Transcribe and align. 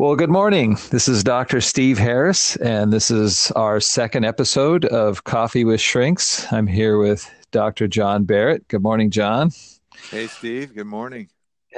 Well, 0.00 0.14
good 0.14 0.30
morning. 0.30 0.78
This 0.90 1.08
is 1.08 1.24
Dr. 1.24 1.60
Steve 1.60 1.98
Harris, 1.98 2.54
and 2.58 2.92
this 2.92 3.10
is 3.10 3.50
our 3.56 3.80
second 3.80 4.24
episode 4.24 4.84
of 4.84 5.24
Coffee 5.24 5.64
with 5.64 5.80
Shrinks. 5.80 6.52
I'm 6.52 6.68
here 6.68 6.98
with 6.98 7.28
Dr. 7.50 7.88
John 7.88 8.22
Barrett. 8.22 8.68
Good 8.68 8.80
morning, 8.80 9.10
John. 9.10 9.50
Hey, 10.12 10.28
Steve. 10.28 10.72
Good 10.72 10.86
morning. 10.86 11.28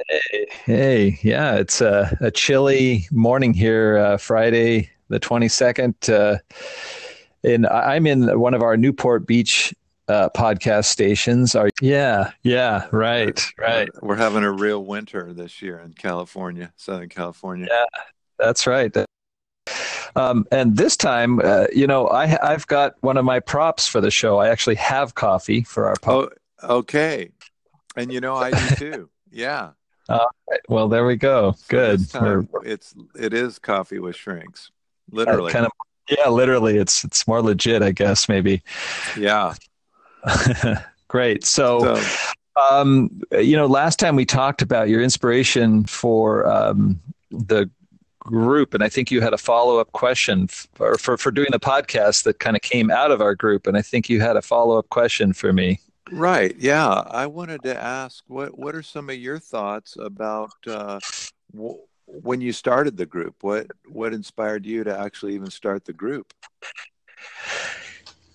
Hey, 0.07 0.47
hey. 0.67 1.19
yeah, 1.23 1.55
it's 1.55 1.81
a, 1.81 2.15
a 2.21 2.31
chilly 2.31 3.07
morning 3.11 3.55
here, 3.55 3.97
uh, 3.97 4.19
Friday, 4.19 4.91
the 5.09 5.19
22nd. 5.19 6.13
Uh, 6.13 6.41
and 7.43 7.67
I'm 7.69 8.07
in 8.07 8.39
one 8.39 8.53
of 8.53 8.61
our 8.61 8.77
Newport 8.77 9.27
Beach 9.27 9.73
uh, 10.11 10.29
podcast 10.31 10.87
stations. 10.87 11.55
Are 11.55 11.71
yeah, 11.81 12.33
yeah, 12.43 12.89
right, 12.91 13.41
right. 13.59 13.89
We're 14.03 14.17
having 14.17 14.43
a 14.43 14.51
real 14.51 14.85
winter 14.85 15.33
this 15.33 15.63
year 15.63 15.79
in 15.79 15.93
California, 15.93 16.73
Southern 16.77 17.09
California. 17.09 17.69
Yeah, 17.71 18.03
that's 18.39 18.67
right. 18.67 18.95
Um, 20.17 20.47
and 20.51 20.77
this 20.77 20.97
time, 20.97 21.41
uh, 21.43 21.67
you 21.73 21.87
know, 21.87 22.09
I, 22.09 22.37
I've 22.43 22.67
got 22.67 22.95
one 23.01 23.17
of 23.17 23.25
my 23.25 23.39
props 23.39 23.87
for 23.87 24.01
the 24.01 24.11
show. 24.11 24.39
I 24.39 24.49
actually 24.49 24.75
have 24.75 25.15
coffee 25.15 25.63
for 25.63 25.87
our 25.87 25.95
podcast. 25.95 26.33
Oh, 26.63 26.79
okay. 26.79 27.31
And 27.97 28.13
you 28.13 28.21
know, 28.21 28.35
I 28.35 28.51
do 28.51 28.75
too. 28.77 29.11
Yeah. 29.31 29.71
Uh, 30.09 30.27
well, 30.69 30.89
there 30.89 31.07
we 31.07 31.15
go. 31.15 31.53
So 31.53 31.65
Good. 31.69 32.11
Time, 32.11 32.49
it's 32.65 32.95
it 33.17 33.33
is 33.33 33.61
coffee 33.61 34.01
with 34.01 34.17
shrinks, 34.17 34.73
literally. 35.11 35.51
Uh, 35.51 35.53
kind 35.53 35.67
of. 35.67 35.73
Yeah, 36.09 36.29
literally. 36.29 36.77
It's 36.77 37.05
it's 37.05 37.29
more 37.29 37.41
legit, 37.41 37.83
I 37.83 37.93
guess. 37.93 38.29
Maybe. 38.29 38.65
Yeah. 39.17 39.55
Great. 41.09 41.45
So, 41.45 41.97
so, 41.97 42.31
um, 42.71 43.23
you 43.33 43.57
know, 43.57 43.67
last 43.67 43.99
time 43.99 44.17
we 44.17 44.25
talked 44.25 44.63
about 44.63 44.89
your 44.89 45.03
inspiration 45.03 45.85
for 45.85 46.47
um, 46.47 47.01
the 47.31 47.71
group, 48.19 48.75
and 48.75 48.83
I 48.83 48.89
think 48.89 49.11
you 49.11 49.21
had 49.21 49.33
a 49.33 49.39
follow 49.39 49.79
up 49.79 49.93
question 49.93 50.47
for, 50.49 50.97
for, 50.99 51.17
for 51.17 51.31
doing 51.31 51.49
the 51.51 51.61
podcast 51.61 52.25
that 52.25 52.39
kind 52.39 52.57
of 52.57 52.63
came 52.63 52.91
out 52.91 53.11
of 53.11 53.21
our 53.21 53.35
group, 53.35 53.67
and 53.67 53.77
I 53.77 53.83
think 53.83 54.09
you 54.09 54.21
had 54.21 54.37
a 54.37 54.43
follow 54.43 54.79
up 54.79 54.89
question 54.91 55.33
for 55.33 55.53
me. 55.53 55.81
Right. 56.13 56.57
Yeah, 56.59 56.89
I 56.89 57.27
wanted 57.27 57.63
to 57.63 57.81
ask 57.81 58.25
what 58.27 58.59
what 58.59 58.75
are 58.75 58.83
some 58.83 59.11
of 59.11 59.17
your 59.17 59.39
thoughts 59.39 59.97
about 59.97 60.51
uh, 60.67 60.99
w- 61.55 61.79
when 62.07 62.41
you 62.41 62.53
started 62.53 62.97
the 62.97 63.07
group? 63.07 63.37
What 63.43 63.69
what 63.87 64.13
inspired 64.13 64.67
you 64.67 64.83
to 64.85 64.99
actually 64.99 65.35
even 65.35 65.51
start 65.51 65.85
the 65.85 65.93
group? 65.93 66.33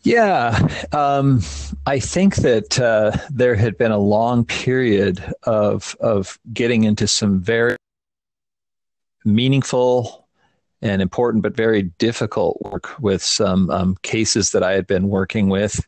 Yeah, 0.06 0.68
um, 0.92 1.42
I 1.88 1.98
think 1.98 2.36
that 2.38 2.80
uh, 2.80 3.12
there 3.32 3.56
had 3.56 3.76
been 3.76 3.92
a 3.92 3.98
long 3.98 4.46
period 4.46 5.34
of 5.44 5.98
of 6.00 6.38
getting 6.54 6.84
into 6.84 7.08
some 7.08 7.42
very 7.42 7.76
meaningful 9.26 10.28
and 10.84 11.02
important, 11.02 11.42
but 11.42 11.58
very 11.58 11.82
difficult 11.98 12.62
work 12.62 13.00
with 13.00 13.24
some 13.24 13.72
um, 13.72 13.98
cases 14.04 14.52
that 14.52 14.62
I 14.62 14.74
had 14.74 14.86
been 14.86 15.10
working 15.10 15.50
with 15.50 15.84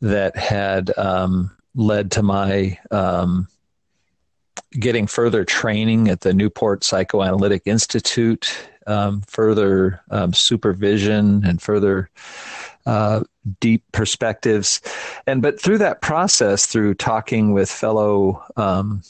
that 0.00 0.36
had 0.36 0.90
um, 0.98 1.56
led 1.76 2.10
to 2.12 2.24
my 2.24 2.76
um, 2.90 3.46
getting 4.72 5.06
further 5.06 5.44
training 5.44 6.08
at 6.08 6.22
the 6.22 6.34
Newport 6.34 6.82
Psychoanalytic 6.82 7.62
Institute, 7.66 8.52
um, 8.88 9.22
further 9.28 10.00
um, 10.10 10.32
supervision, 10.32 11.44
and 11.44 11.62
further 11.62 12.10
uh, 12.86 13.22
deep 13.60 13.84
perspectives. 13.92 14.80
And 15.26 15.42
but 15.42 15.60
through 15.60 15.78
that 15.78 16.02
process, 16.02 16.66
through 16.66 16.94
talking 16.94 17.52
with 17.52 17.70
fellow 17.70 18.44
um, 18.56 19.02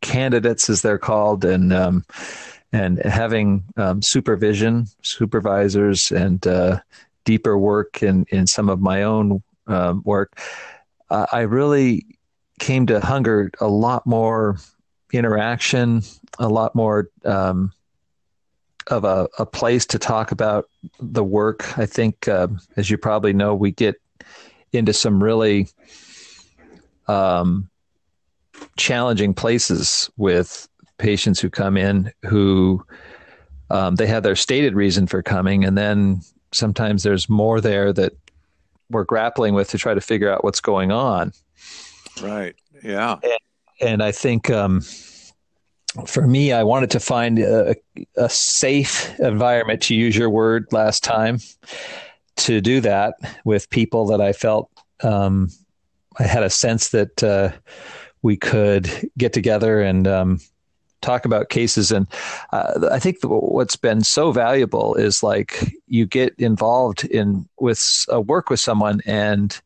candidates, 0.00 0.70
as 0.70 0.82
they're 0.82 0.98
called, 0.98 1.44
and 1.44 1.72
um, 1.72 2.04
and 2.72 2.98
having 3.04 3.64
um, 3.76 4.02
supervision, 4.02 4.86
supervisors, 5.02 6.10
and 6.10 6.46
uh, 6.46 6.80
deeper 7.24 7.58
work 7.58 8.02
in 8.02 8.26
in 8.30 8.46
some 8.46 8.68
of 8.68 8.80
my 8.80 9.02
own 9.02 9.42
um, 9.66 10.02
work, 10.04 10.38
uh, 11.10 11.26
I 11.32 11.40
really 11.40 12.06
came 12.58 12.86
to 12.86 13.00
hunger 13.00 13.50
a 13.60 13.68
lot 13.68 14.06
more 14.06 14.58
interaction, 15.12 16.02
a 16.38 16.48
lot 16.48 16.74
more 16.74 17.08
um, 17.24 17.72
of 18.90 19.04
a, 19.04 19.28
a 19.38 19.46
place 19.46 19.86
to 19.86 19.98
talk 19.98 20.32
about 20.32 20.68
the 20.98 21.24
work. 21.24 21.78
I 21.78 21.86
think, 21.86 22.28
uh, 22.28 22.48
as 22.76 22.90
you 22.90 22.98
probably 22.98 23.32
know, 23.32 23.54
we 23.54 23.70
get 23.70 23.96
into 24.72 24.92
some 24.92 25.22
really 25.22 25.68
um, 27.08 27.68
challenging 28.76 29.34
places 29.34 30.10
with 30.16 30.68
patients 30.98 31.40
who 31.40 31.50
come 31.50 31.76
in 31.76 32.12
who 32.26 32.84
um, 33.70 33.94
they 33.96 34.06
have 34.06 34.22
their 34.22 34.36
stated 34.36 34.74
reason 34.74 35.06
for 35.06 35.22
coming, 35.22 35.64
and 35.64 35.78
then 35.78 36.20
sometimes 36.52 37.02
there's 37.02 37.28
more 37.28 37.60
there 37.60 37.92
that 37.92 38.12
we're 38.90 39.04
grappling 39.04 39.54
with 39.54 39.70
to 39.70 39.78
try 39.78 39.94
to 39.94 40.00
figure 40.00 40.30
out 40.30 40.42
what's 40.42 40.60
going 40.60 40.90
on. 40.90 41.32
Right. 42.20 42.56
Yeah. 42.82 43.16
And, 43.22 43.38
and 43.80 44.02
I 44.02 44.12
think 44.12 44.50
um, 44.50 44.82
for 46.06 46.26
me, 46.26 46.52
I 46.52 46.62
wanted 46.62 46.90
to 46.92 47.00
find 47.00 47.38
a, 47.38 47.74
a, 48.16 48.28
safe 48.28 49.18
environment, 49.18 49.82
to 49.82 49.94
use 49.94 50.16
your 50.16 50.30
word 50.30 50.66
last 50.70 51.02
time, 51.02 51.38
to 52.36 52.60
do 52.60 52.80
that 52.80 53.14
with 53.44 53.68
people 53.70 54.06
that 54.06 54.20
I 54.20 54.32
felt 54.32 54.70
um, 55.02 55.48
I 56.18 56.24
had 56.24 56.42
a 56.42 56.50
sense 56.50 56.90
that 56.90 57.22
uh, 57.22 57.52
we 58.22 58.36
could 58.36 59.10
get 59.16 59.32
together 59.32 59.80
and 59.80 60.06
um, 60.06 60.40
talk 61.00 61.24
about 61.24 61.48
cases. 61.48 61.92
And 61.92 62.06
uh, 62.52 62.88
I 62.90 62.98
think 62.98 63.18
what's 63.22 63.76
been 63.76 64.02
so 64.02 64.32
valuable 64.32 64.94
is 64.94 65.22
like 65.22 65.74
you 65.86 66.06
get 66.06 66.34
involved 66.38 67.04
in 67.04 67.48
with 67.58 67.82
a 68.08 68.20
work 68.20 68.50
with 68.50 68.60
someone 68.60 69.00
and 69.06 69.58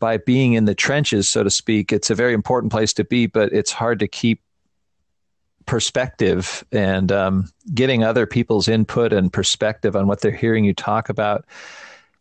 by 0.00 0.16
being 0.16 0.54
in 0.54 0.64
the 0.64 0.74
trenches, 0.74 1.30
so 1.30 1.44
to 1.44 1.50
speak, 1.50 1.92
it's 1.92 2.10
a 2.10 2.14
very 2.16 2.34
important 2.34 2.72
place 2.72 2.92
to 2.94 3.04
be, 3.04 3.26
but 3.26 3.52
it's 3.52 3.70
hard 3.70 4.00
to 4.00 4.08
keep 4.08 4.40
perspective 5.66 6.64
and 6.72 7.10
um, 7.12 7.50
getting 7.74 8.04
other 8.04 8.26
people's 8.26 8.68
input 8.68 9.12
and 9.12 9.32
perspective 9.32 9.96
on 9.96 10.06
what 10.06 10.20
they're 10.20 10.30
hearing 10.30 10.64
you 10.64 10.74
talk 10.74 11.08
about 11.08 11.44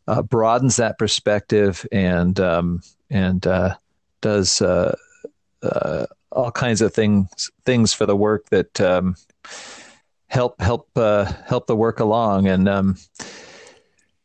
uh, 0.08 0.22
broadens 0.22 0.78
that 0.78 0.98
perspective 0.98 1.86
and 1.92 2.40
um, 2.40 2.82
and 3.10 3.46
uh, 3.48 3.76
does 4.22 4.62
uh, 4.62 4.96
uh 5.64 6.06
all 6.32 6.52
kinds 6.52 6.82
of 6.82 6.94
things 6.94 7.52
things 7.66 7.94
for 7.94 8.06
the 8.06 8.16
work 8.16 8.50
that 8.50 8.80
um, 8.82 9.16
help 10.32 10.60
help 10.62 10.88
uh, 10.96 11.26
help 11.46 11.68
the 11.68 11.76
work 11.76 12.00
along. 12.00 12.48
And 12.48 12.68
um, 12.68 12.98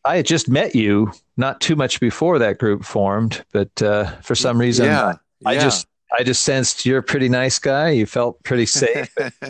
I 0.05 0.17
had 0.17 0.27
just 0.27 0.49
met 0.49 0.75
you 0.75 1.13
not 1.37 1.61
too 1.61 1.77
much 1.77 2.01
before 2.01 2.39
that 2.39 2.59
group 2.59 2.85
formed, 2.85 3.45
but 3.53 3.83
uh, 3.83 4.07
for 4.23 4.35
some 4.35 4.59
reason, 4.59 4.87
yeah, 4.87 5.15
I, 5.45 5.51
I 5.51 5.55
just 5.55 5.87
I 6.13 6.23
just 6.23 6.43
sensed 6.43 6.87
you're 6.87 6.99
a 6.99 7.03
pretty 7.03 7.29
nice 7.29 7.59
guy. 7.59 7.91
You 7.91 8.07
felt 8.07 8.43
pretty 8.45 8.67
safe. 8.67 9.15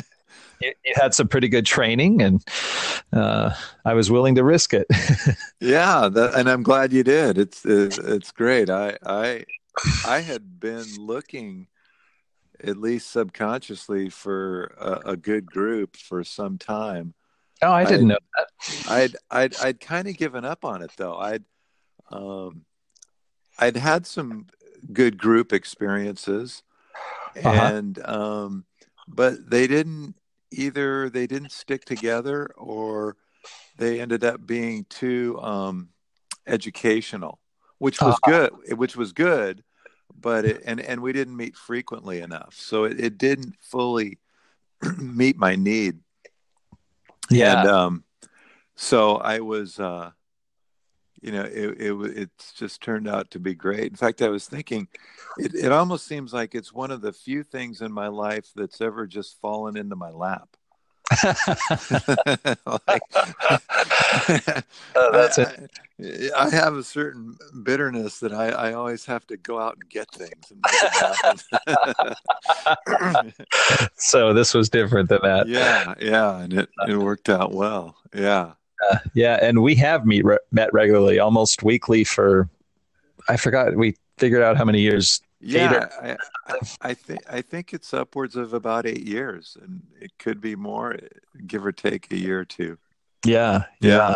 you, 0.60 0.72
you, 0.84 0.94
had 0.94 1.14
some 1.14 1.28
pretty 1.28 1.48
good 1.48 1.66
training, 1.66 2.22
and 2.22 2.44
uh, 3.12 3.52
I 3.84 3.94
was 3.94 4.10
willing 4.10 4.34
to 4.36 4.44
risk 4.44 4.72
it. 4.74 4.86
yeah, 5.60 6.08
that, 6.08 6.34
and 6.34 6.48
I'm 6.48 6.62
glad 6.62 6.92
you 6.92 7.02
did. 7.02 7.38
It's, 7.38 7.64
it's 7.64 7.98
it's 7.98 8.32
great. 8.32 8.70
I 8.70 8.96
I 9.04 9.44
I 10.06 10.20
had 10.20 10.58
been 10.58 10.86
looking, 10.98 11.66
at 12.62 12.78
least 12.78 13.10
subconsciously, 13.10 14.08
for 14.08 14.74
a, 14.78 15.10
a 15.12 15.16
good 15.16 15.46
group 15.46 15.96
for 15.96 16.24
some 16.24 16.58
time. 16.58 17.14
Oh, 17.62 17.72
I 17.72 17.84
didn't 17.84 18.10
I'd, 18.10 18.14
know 18.14 18.18
that. 18.36 18.90
I'd 18.90 19.16
I'd 19.30 19.56
I'd 19.62 19.80
kind 19.80 20.08
of 20.08 20.16
given 20.16 20.44
up 20.44 20.64
on 20.64 20.82
it 20.82 20.92
though. 20.96 21.16
I'd 21.16 21.44
um, 22.10 22.64
I'd 23.58 23.76
had 23.76 24.06
some 24.06 24.46
good 24.92 25.18
group 25.18 25.52
experiences, 25.52 26.62
uh-huh. 27.36 27.74
and 27.74 27.98
um, 28.04 28.64
but 29.08 29.48
they 29.48 29.66
didn't 29.66 30.14
either. 30.50 31.10
They 31.10 31.26
didn't 31.26 31.52
stick 31.52 31.84
together, 31.84 32.50
or 32.56 33.16
they 33.78 34.00
ended 34.00 34.24
up 34.24 34.46
being 34.46 34.86
too 34.88 35.38
um, 35.42 35.88
educational, 36.46 37.40
which 37.78 38.00
was 38.00 38.14
uh-huh. 38.24 38.48
good. 38.66 38.78
Which 38.78 38.96
was 38.96 39.12
good, 39.12 39.62
but 40.18 40.44
it, 40.44 40.62
and 40.64 40.80
and 40.80 41.00
we 41.00 41.12
didn't 41.12 41.36
meet 41.36 41.56
frequently 41.56 42.20
enough, 42.20 42.54
so 42.56 42.84
it, 42.84 43.00
it 43.00 43.18
didn't 43.18 43.54
fully 43.60 44.18
meet 44.98 45.36
my 45.36 45.56
need. 45.56 45.98
Yeah. 47.30 47.60
And 47.60 47.68
um, 47.68 48.04
so 48.76 49.16
I 49.16 49.40
was. 49.40 49.78
Uh, 49.78 50.10
you 51.26 51.32
know, 51.32 51.42
it, 51.42 51.80
it 51.80 52.16
it's 52.16 52.52
just 52.52 52.80
turned 52.80 53.08
out 53.08 53.32
to 53.32 53.40
be 53.40 53.52
great. 53.52 53.90
In 53.90 53.96
fact, 53.96 54.22
I 54.22 54.28
was 54.28 54.46
thinking, 54.46 54.86
it, 55.38 55.56
it 55.56 55.72
almost 55.72 56.06
seems 56.06 56.32
like 56.32 56.54
it's 56.54 56.72
one 56.72 56.92
of 56.92 57.00
the 57.00 57.12
few 57.12 57.42
things 57.42 57.80
in 57.82 57.92
my 57.92 58.06
life 58.06 58.52
that's 58.54 58.80
ever 58.80 59.08
just 59.08 59.40
fallen 59.40 59.76
into 59.76 59.96
my 59.96 60.10
lap. 60.10 60.48
like, 62.88 63.02
Uh, 63.18 64.60
that's 65.12 65.38
I, 65.38 65.42
it. 65.42 66.32
I, 66.36 66.46
I 66.46 66.50
have 66.50 66.74
a 66.74 66.84
certain 66.84 67.36
bitterness 67.64 68.20
that 68.20 68.32
I, 68.32 68.48
I 68.50 68.72
always 68.74 69.04
have 69.06 69.26
to 69.28 69.36
go 69.36 69.58
out 69.58 69.74
and 69.80 69.88
get 69.90 70.08
things. 70.12 70.50
And 70.50 70.60
make 70.62 70.74
it 70.82 70.92
happen. 72.86 73.32
So 73.96 74.32
this 74.32 74.54
was 74.54 74.68
different 74.68 75.08
than 75.08 75.20
that. 75.22 75.48
yeah, 75.48 75.94
yeah, 76.00 76.38
and 76.40 76.52
it, 76.52 76.68
it 76.88 76.96
worked 76.96 77.28
out 77.28 77.52
well. 77.52 77.96
Yeah, 78.14 78.52
Uh, 78.90 78.98
yeah, 79.14 79.38
and 79.40 79.62
we 79.62 79.74
have 79.76 80.06
meet 80.06 80.24
re- 80.24 80.38
met 80.52 80.72
regularly, 80.72 81.18
almost 81.18 81.62
weekly 81.62 82.04
for. 82.04 82.48
I 83.28 83.36
forgot 83.36 83.74
we 83.74 83.96
figured 84.18 84.42
out 84.42 84.56
how 84.56 84.64
many 84.64 84.80
years. 84.80 85.20
yeah. 85.40 85.88
I, 86.02 86.16
I, 86.46 86.58
I 86.82 86.94
think 86.94 87.20
I 87.30 87.42
think 87.42 87.72
it's 87.72 87.92
upwards 87.92 88.36
of 88.36 88.52
about 88.52 88.86
eight 88.86 89.06
years, 89.06 89.56
and 89.60 89.82
it 90.00 90.12
could 90.18 90.40
be 90.40 90.56
more, 90.56 90.96
give 91.46 91.64
or 91.64 91.72
take 91.72 92.10
a 92.12 92.16
year 92.16 92.40
or 92.40 92.44
two. 92.44 92.78
Yeah, 93.24 93.64
Yeah. 93.80 94.14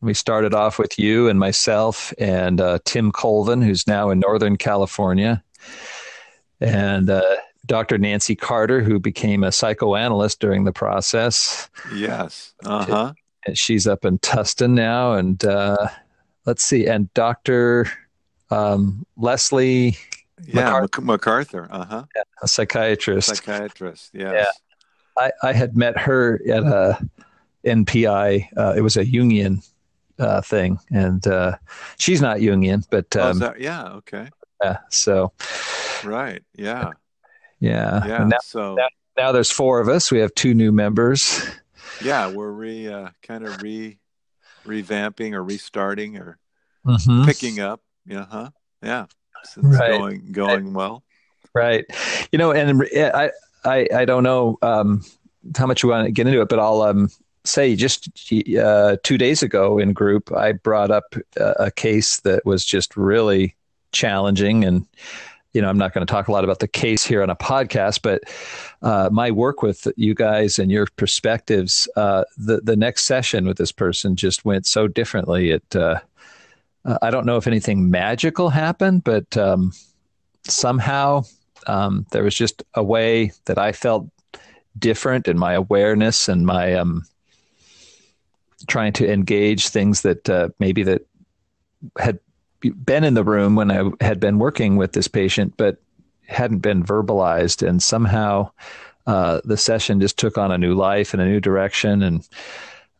We 0.00 0.14
started 0.14 0.54
off 0.54 0.78
with 0.78 0.96
you 0.96 1.28
and 1.28 1.40
myself 1.40 2.14
and 2.18 2.60
uh, 2.60 2.78
Tim 2.84 3.10
Colvin, 3.10 3.60
who's 3.60 3.84
now 3.88 4.10
in 4.10 4.20
Northern 4.20 4.56
California, 4.56 5.42
and 6.60 7.10
uh, 7.10 7.36
Dr. 7.66 7.98
Nancy 7.98 8.36
Carter, 8.36 8.80
who 8.80 9.00
became 9.00 9.42
a 9.42 9.50
psychoanalyst 9.50 10.38
during 10.38 10.64
the 10.64 10.72
process. 10.72 11.68
Yes. 11.92 12.54
Uh 12.64 12.84
huh. 12.84 13.12
And 13.46 13.56
she's 13.56 13.86
up 13.86 14.04
in 14.04 14.18
Tustin 14.18 14.70
now, 14.72 15.12
and 15.14 15.42
uh, 15.44 15.88
let's 16.46 16.64
see, 16.64 16.86
and 16.86 17.12
Dr. 17.14 17.86
Um, 18.50 19.04
Leslie, 19.16 19.96
Yeah. 20.44 20.80
Mac- 20.80 21.02
MacArthur. 21.02 21.68
Uh 21.70 21.84
huh. 21.84 22.04
a 22.42 22.48
psychiatrist. 22.48 23.28
Psychiatrist. 23.28 24.10
Yes. 24.12 24.48
I, 25.16 25.32
I 25.42 25.52
had 25.52 25.76
met 25.76 25.98
her 25.98 26.40
at 26.48 26.62
a 26.62 27.08
NPI. 27.64 28.48
Uh, 28.56 28.74
it 28.76 28.80
was 28.82 28.96
a 28.96 29.04
Jungian 29.04 29.66
uh, 30.18 30.40
thing, 30.40 30.78
and 30.90 31.26
uh, 31.26 31.56
she's 31.98 32.20
not 32.20 32.38
Jungian, 32.38 32.84
but 32.90 33.06
Oh, 33.16 33.30
um, 33.30 33.38
that, 33.40 33.60
yeah. 33.60 33.84
Okay. 33.94 34.28
yeah, 34.62 34.78
so 34.90 35.32
Right. 36.04 36.42
Yeah. 36.56 36.90
yeah. 37.60 38.06
Yeah. 38.06 38.24
Now, 38.24 38.36
so 38.42 38.74
now- 38.74 38.88
now 39.16 39.32
there's 39.32 39.50
four 39.50 39.80
of 39.80 39.88
us. 39.88 40.12
We 40.12 40.20
have 40.20 40.32
two 40.36 40.54
new 40.54 40.70
members. 40.70 41.44
Yeah, 42.00 42.26
we're 42.26 42.50
re 42.50 42.88
uh, 42.88 43.08
kind 43.22 43.44
of 43.44 43.60
re 43.60 43.98
revamping 44.66 45.32
or 45.32 45.42
restarting 45.42 46.16
or 46.18 46.38
Mhm. 46.86 47.26
picking 47.26 47.60
up. 47.60 47.80
Yeah. 48.06 48.26
Huh. 48.30 48.50
Yeah. 48.82 49.06
It's 49.42 49.56
Right. 49.56 49.90
going 49.90 50.32
going 50.32 50.72
well. 50.74 51.04
Right. 51.54 51.84
You 52.32 52.38
know, 52.38 52.52
and 52.52 52.82
I 52.94 53.30
I 53.64 53.88
I 53.94 54.04
don't 54.04 54.22
know 54.22 54.58
um, 54.62 55.02
how 55.56 55.66
much 55.66 55.82
you 55.82 55.88
want 55.88 56.06
to 56.06 56.12
get 56.12 56.26
into 56.26 56.40
it, 56.40 56.48
but 56.48 56.58
I'll 56.58 56.82
um, 56.82 57.08
say 57.44 57.74
just 57.76 58.08
uh, 58.58 58.96
two 59.02 59.18
days 59.18 59.42
ago 59.42 59.78
in 59.78 59.92
group, 59.92 60.30
I 60.32 60.52
brought 60.52 60.90
up 60.90 61.14
a, 61.36 61.54
a 61.66 61.70
case 61.70 62.20
that 62.20 62.44
was 62.44 62.64
just 62.64 62.96
really 62.96 63.56
challenging 63.92 64.64
and. 64.64 64.86
You 65.54 65.62
know, 65.62 65.68
I'm 65.68 65.78
not 65.78 65.94
going 65.94 66.06
to 66.06 66.10
talk 66.10 66.28
a 66.28 66.32
lot 66.32 66.44
about 66.44 66.58
the 66.58 66.68
case 66.68 67.04
here 67.04 67.22
on 67.22 67.30
a 67.30 67.36
podcast, 67.36 68.00
but 68.02 68.22
uh, 68.82 69.08
my 69.10 69.30
work 69.30 69.62
with 69.62 69.88
you 69.96 70.14
guys 70.14 70.58
and 70.58 70.70
your 70.70 70.86
perspectives, 70.96 71.88
uh, 71.96 72.24
the 72.36 72.60
the 72.60 72.76
next 72.76 73.06
session 73.06 73.46
with 73.46 73.56
this 73.56 73.72
person 73.72 74.14
just 74.14 74.44
went 74.44 74.66
so 74.66 74.86
differently. 74.86 75.50
It, 75.50 75.76
uh, 75.76 76.00
uh, 76.84 76.98
I 77.02 77.10
don't 77.10 77.26
know 77.26 77.36
if 77.36 77.46
anything 77.46 77.90
magical 77.90 78.50
happened, 78.50 79.04
but 79.04 79.36
um, 79.36 79.72
somehow 80.44 81.24
um, 81.66 82.06
there 82.12 82.22
was 82.22 82.34
just 82.34 82.62
a 82.74 82.82
way 82.82 83.32
that 83.46 83.58
I 83.58 83.72
felt 83.72 84.08
different 84.78 85.28
in 85.28 85.38
my 85.38 85.54
awareness 85.54 86.28
and 86.28 86.46
my 86.46 86.74
um, 86.74 87.04
trying 88.66 88.92
to 88.94 89.10
engage 89.10 89.68
things 89.68 90.02
that 90.02 90.28
uh, 90.28 90.48
maybe 90.58 90.82
that 90.84 91.06
had 91.98 92.18
been 92.60 93.04
in 93.04 93.14
the 93.14 93.24
room 93.24 93.54
when 93.54 93.70
I 93.70 93.90
had 94.04 94.20
been 94.20 94.38
working 94.38 94.76
with 94.76 94.92
this 94.92 95.08
patient, 95.08 95.54
but 95.56 95.78
hadn't 96.26 96.58
been 96.58 96.84
verbalized, 96.84 97.66
and 97.66 97.82
somehow 97.82 98.50
uh, 99.06 99.40
the 99.44 99.56
session 99.56 100.00
just 100.00 100.18
took 100.18 100.36
on 100.36 100.52
a 100.52 100.58
new 100.58 100.74
life 100.74 101.14
and 101.14 101.22
a 101.22 101.26
new 101.26 101.40
direction. 101.40 102.02
And 102.02 102.28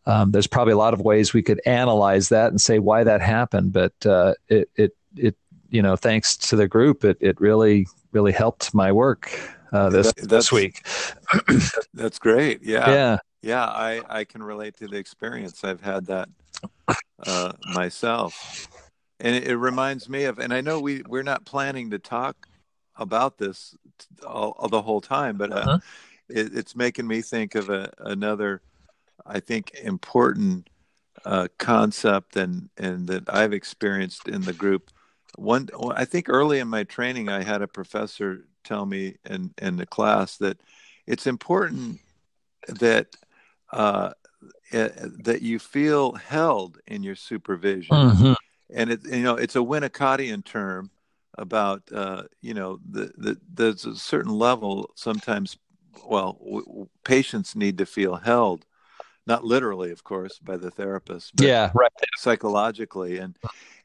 um, 0.06 0.30
there's 0.30 0.46
probably 0.46 0.72
a 0.72 0.78
lot 0.78 0.94
of 0.94 1.00
ways 1.00 1.34
we 1.34 1.42
could 1.42 1.60
analyze 1.66 2.30
that 2.30 2.50
and 2.50 2.60
say 2.60 2.78
why 2.78 3.04
that 3.04 3.20
happened, 3.20 3.72
but 3.72 3.92
uh, 4.06 4.34
it 4.48 4.70
it 4.76 4.96
it 5.16 5.36
you 5.70 5.82
know 5.82 5.96
thanks 5.96 6.36
to 6.36 6.56
the 6.56 6.68
group, 6.68 7.04
it 7.04 7.18
it 7.20 7.40
really 7.40 7.86
really 8.12 8.32
helped 8.32 8.72
my 8.72 8.90
work 8.90 9.30
uh, 9.72 9.90
this 9.90 10.12
That- 10.14 10.28
this 10.28 10.50
week. 10.50 10.86
That's 11.94 12.18
great. 12.18 12.62
Yeah. 12.62 12.90
Yeah. 12.90 13.18
Yeah, 13.40 13.64
I, 13.64 14.02
I 14.08 14.24
can 14.24 14.42
relate 14.42 14.76
to 14.78 14.88
the 14.88 14.96
experience. 14.96 15.62
I've 15.62 15.80
had 15.80 16.06
that 16.06 16.28
uh, 17.24 17.52
myself. 17.72 18.66
And 19.20 19.34
it, 19.34 19.48
it 19.48 19.56
reminds 19.56 20.08
me 20.08 20.24
of, 20.24 20.38
and 20.38 20.52
I 20.52 20.60
know 20.60 20.80
we, 20.80 21.02
we're 21.06 21.22
not 21.22 21.44
planning 21.44 21.90
to 21.90 21.98
talk 21.98 22.46
about 22.96 23.38
this 23.38 23.74
all, 24.26 24.54
all 24.58 24.68
the 24.68 24.82
whole 24.82 25.00
time, 25.00 25.36
but 25.36 25.52
uh, 25.52 25.56
Uh-huh. 25.56 25.78
it, 26.28 26.56
it's 26.56 26.76
making 26.76 27.06
me 27.06 27.20
think 27.22 27.54
of 27.54 27.68
a, 27.68 27.92
another, 27.98 28.62
I 29.26 29.40
think, 29.40 29.72
important 29.82 30.68
uh, 31.24 31.48
concept 31.58 32.36
and, 32.36 32.70
and 32.76 33.06
that 33.08 33.24
I've 33.28 33.52
experienced 33.52 34.28
in 34.28 34.42
the 34.42 34.52
group. 34.52 34.90
One, 35.36 35.68
I 35.94 36.04
think 36.04 36.28
early 36.28 36.58
in 36.58 36.68
my 36.68 36.84
training, 36.84 37.28
I 37.28 37.42
had 37.42 37.62
a 37.62 37.68
professor 37.68 38.44
tell 38.64 38.86
me 38.86 39.16
in, 39.28 39.52
in 39.58 39.76
the 39.76 39.86
class 39.86 40.36
that 40.38 40.60
it's 41.06 41.26
important 41.26 42.00
that 42.68 43.16
uh, 43.72 44.10
eh, 44.72 44.88
that 45.24 45.42
you 45.42 45.58
feel 45.58 46.12
held 46.14 46.78
in 46.86 47.02
your 47.02 47.14
supervision, 47.16 47.94
Mhm. 47.96 48.34
And 48.70 48.90
it 48.90 49.00
you 49.04 49.22
know 49.22 49.36
it's 49.36 49.56
a 49.56 49.60
Winnicottian 49.60 50.44
term 50.44 50.90
about 51.36 51.82
uh, 51.92 52.24
you 52.40 52.54
know 52.54 52.78
the, 52.90 53.12
the 53.16 53.38
there's 53.52 53.84
a 53.84 53.96
certain 53.96 54.32
level 54.32 54.90
sometimes 54.94 55.56
well 56.06 56.38
w- 56.44 56.88
patients 57.04 57.54
need 57.56 57.78
to 57.78 57.86
feel 57.86 58.16
held 58.16 58.64
not 59.26 59.44
literally 59.44 59.90
of 59.90 60.04
course 60.04 60.38
by 60.38 60.56
the 60.56 60.70
therapist 60.70 61.34
but 61.36 61.46
Yeah. 61.46 61.70
Right. 61.74 61.90
psychologically 62.16 63.18
and 63.18 63.36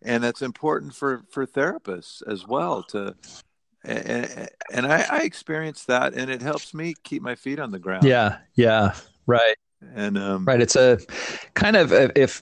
and 0.01 0.23
that's 0.23 0.41
important 0.41 0.93
for 0.95 1.23
for 1.29 1.45
therapists 1.45 2.21
as 2.27 2.47
well 2.47 2.83
to 2.83 3.15
and, 3.85 4.49
and 4.71 4.85
I, 4.87 5.05
I 5.09 5.19
experience 5.23 5.83
that 5.85 6.13
and 6.13 6.31
it 6.31 6.41
helps 6.41 6.73
me 6.73 6.95
keep 7.03 7.21
my 7.21 7.35
feet 7.35 7.59
on 7.59 7.71
the 7.71 7.79
ground 7.79 8.05
Yeah. 8.05 8.37
Yeah. 8.55 8.95
Right. 9.27 9.55
and 9.93 10.17
um 10.17 10.45
Right. 10.45 10.61
It's 10.61 10.75
a 10.75 10.99
kind 11.53 11.75
of 11.75 11.91
if 12.15 12.41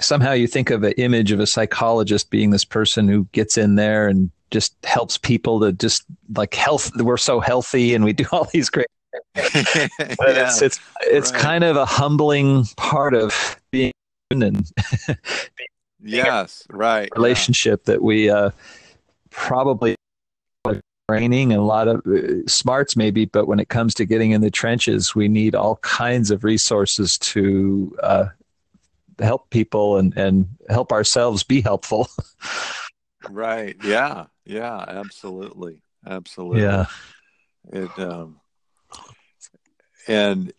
somehow 0.00 0.32
you 0.32 0.46
think 0.46 0.70
of 0.70 0.82
an 0.82 0.92
image 0.92 1.32
of 1.32 1.40
a 1.40 1.46
psychologist 1.46 2.30
being 2.30 2.50
this 2.50 2.64
person 2.64 3.08
who 3.08 3.26
gets 3.32 3.56
in 3.56 3.76
there 3.76 4.08
and 4.08 4.30
just 4.50 4.74
helps 4.84 5.18
people 5.18 5.60
to 5.60 5.72
just 5.72 6.04
like 6.36 6.54
health. 6.54 6.90
We're 6.96 7.16
so 7.16 7.40
healthy 7.40 7.94
and 7.94 8.04
we 8.04 8.12
do 8.12 8.24
all 8.32 8.48
these 8.52 8.70
great. 8.70 8.86
But 9.34 10.36
yeah, 10.36 10.48
it's 10.48 10.62
it's 10.62 10.80
it's 11.02 11.32
right. 11.32 11.40
kind 11.40 11.64
of 11.64 11.76
a 11.76 11.86
humbling 11.86 12.64
part 12.76 13.14
of 13.14 13.60
being 13.70 13.92
human 14.30 14.56
and 14.56 15.18
yes 16.02 16.66
right 16.68 17.08
yeah. 17.12 17.16
relationship 17.16 17.84
that 17.84 18.02
we 18.02 18.28
uh, 18.28 18.50
probably 19.30 19.96
training 21.08 21.52
and 21.52 21.60
a 21.60 21.64
lot 21.64 21.86
of 21.86 22.02
uh, 22.06 22.46
smarts 22.46 22.96
maybe 22.96 23.24
but 23.26 23.46
when 23.46 23.60
it 23.60 23.68
comes 23.68 23.92
to 23.94 24.04
getting 24.06 24.30
in 24.30 24.40
the 24.40 24.50
trenches 24.50 25.14
we 25.14 25.28
need 25.28 25.54
all 25.54 25.76
kinds 25.76 26.30
of 26.30 26.44
resources 26.44 27.18
to 27.18 27.94
uh, 28.02 28.26
help 29.18 29.50
people 29.50 29.98
and, 29.98 30.16
and 30.16 30.48
help 30.68 30.92
ourselves 30.92 31.42
be 31.44 31.60
helpful. 31.60 32.08
Right. 33.30 33.76
Yeah. 33.82 34.26
Yeah. 34.44 34.84
Absolutely. 34.86 35.80
Absolutely. 36.06 36.62
Yeah. 36.62 36.86
It 37.72 37.98
um 37.98 38.40
and 40.06 40.52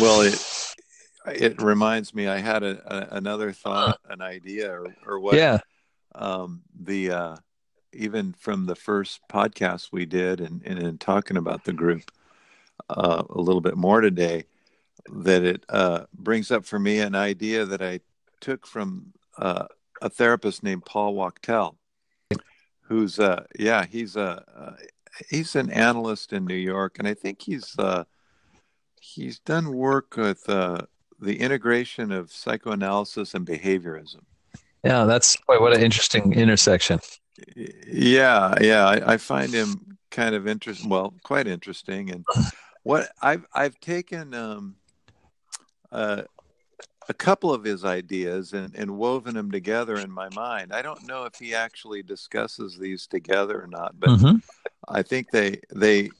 well 0.00 0.22
it 0.22 0.74
it 1.26 1.60
reminds 1.60 2.14
me 2.14 2.26
i 2.26 2.38
had 2.38 2.62
a, 2.62 2.80
a 2.86 3.16
another 3.16 3.52
thought 3.52 4.00
an 4.08 4.22
idea 4.22 4.72
or, 4.72 4.86
or 5.06 5.20
what 5.20 5.36
yeah. 5.36 5.58
um 6.14 6.62
the 6.80 7.10
uh 7.10 7.36
even 7.92 8.32
from 8.32 8.64
the 8.64 8.74
first 8.74 9.20
podcast 9.30 9.88
we 9.92 10.06
did 10.06 10.40
and, 10.40 10.62
and 10.64 10.78
in 10.78 10.96
talking 10.96 11.36
about 11.36 11.64
the 11.64 11.72
group 11.72 12.10
uh, 12.88 13.22
a 13.28 13.40
little 13.40 13.60
bit 13.60 13.76
more 13.76 14.00
today 14.00 14.44
that 15.12 15.42
it 15.42 15.64
uh, 15.68 16.04
brings 16.14 16.50
up 16.50 16.64
for 16.64 16.78
me 16.78 17.00
an 17.00 17.14
idea 17.14 17.64
that 17.64 17.82
i 17.82 18.00
took 18.40 18.66
from 18.66 19.12
uh, 19.38 19.66
a 20.02 20.08
therapist 20.08 20.62
named 20.62 20.84
paul 20.84 21.14
wachtel 21.14 21.76
who's 22.82 23.18
uh 23.18 23.44
yeah 23.58 23.84
he's 23.84 24.16
a 24.16 24.44
uh, 24.56 24.72
he's 25.28 25.56
an 25.56 25.70
analyst 25.70 26.32
in 26.32 26.44
new 26.44 26.54
york 26.54 26.98
and 26.98 27.06
i 27.06 27.14
think 27.14 27.42
he's 27.42 27.78
uh 27.78 28.04
he's 29.00 29.38
done 29.40 29.72
work 29.72 30.16
with 30.16 30.48
uh 30.48 30.80
the 31.20 31.40
integration 31.40 32.12
of 32.12 32.32
psychoanalysis 32.32 33.34
and 33.34 33.46
behaviorism. 33.46 34.22
Yeah 34.82 35.04
that's 35.04 35.36
boy, 35.46 35.60
what 35.60 35.76
an 35.76 35.82
interesting 35.82 36.32
intersection. 36.32 37.00
Yeah 37.56 38.54
yeah 38.60 38.86
I, 38.86 39.14
I 39.14 39.16
find 39.16 39.52
him 39.52 39.98
kind 40.10 40.34
of 40.34 40.48
interesting 40.48 40.88
well 40.88 41.14
quite 41.22 41.46
interesting 41.46 42.10
and 42.10 42.24
what 42.82 43.10
i've 43.22 43.46
i've 43.54 43.78
taken 43.80 44.34
um 44.34 44.74
uh 45.92 46.22
a 47.08 47.14
couple 47.14 47.52
of 47.52 47.64
his 47.64 47.84
ideas 47.84 48.52
and, 48.52 48.72
and 48.76 48.96
woven 48.96 49.34
them 49.34 49.50
together 49.50 49.96
in 49.96 50.12
my 50.12 50.28
mind. 50.32 50.72
I 50.72 50.80
don't 50.80 51.08
know 51.08 51.24
if 51.24 51.34
he 51.34 51.54
actually 51.54 52.04
discusses 52.04 52.78
these 52.78 53.08
together 53.08 53.60
or 53.60 53.66
not, 53.66 53.98
but 53.98 54.10
mm-hmm. 54.10 54.36
I 54.88 55.02
think 55.02 55.30
they 55.30 55.60
they 55.74 56.10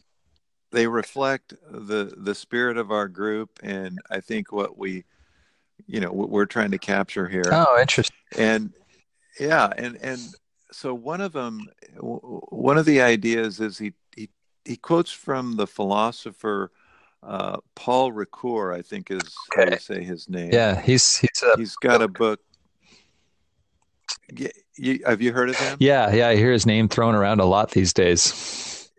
they 0.72 0.88
reflect 0.88 1.54
the 1.70 2.12
the 2.16 2.34
spirit 2.34 2.76
of 2.76 2.90
our 2.90 3.06
group 3.06 3.60
and 3.62 4.00
I 4.10 4.20
think 4.20 4.52
what 4.52 4.76
we 4.76 5.04
you 5.86 6.00
know 6.00 6.10
what 6.10 6.30
we're 6.30 6.46
trying 6.46 6.72
to 6.72 6.78
capture 6.78 7.28
here. 7.28 7.44
Oh, 7.46 7.78
interesting. 7.80 8.16
And 8.36 8.72
yeah, 9.38 9.72
and 9.76 9.96
and 10.02 10.20
so 10.72 10.92
one 10.92 11.20
of 11.20 11.32
them 11.32 11.68
one 11.98 12.78
of 12.78 12.84
the 12.84 13.00
ideas 13.00 13.60
is 13.60 13.78
he 13.78 13.92
he 14.16 14.28
he 14.64 14.76
quotes 14.76 15.12
from 15.12 15.56
the 15.56 15.66
philosopher 15.66 16.72
uh, 17.22 17.58
Paul 17.74 18.12
Ricoeur, 18.12 18.74
I 18.74 18.82
think 18.82 19.10
is 19.10 19.20
okay. 19.52 19.64
how 19.64 19.70
you 19.72 19.78
say 19.78 20.02
his 20.02 20.28
name. 20.28 20.50
Yeah, 20.52 20.80
he's 20.80 21.18
he's 21.18 21.42
a 21.42 21.56
he's 21.56 21.76
got 21.76 22.02
a 22.02 22.08
book. 22.08 22.40
You, 24.76 25.00
have 25.04 25.20
you 25.20 25.32
heard 25.32 25.50
of 25.50 25.56
him? 25.56 25.76
Yeah, 25.80 26.12
yeah, 26.14 26.28
I 26.28 26.36
hear 26.36 26.52
his 26.52 26.64
name 26.64 26.88
thrown 26.88 27.14
around 27.14 27.40
a 27.40 27.44
lot 27.44 27.72
these 27.72 27.92
days. 27.92 28.90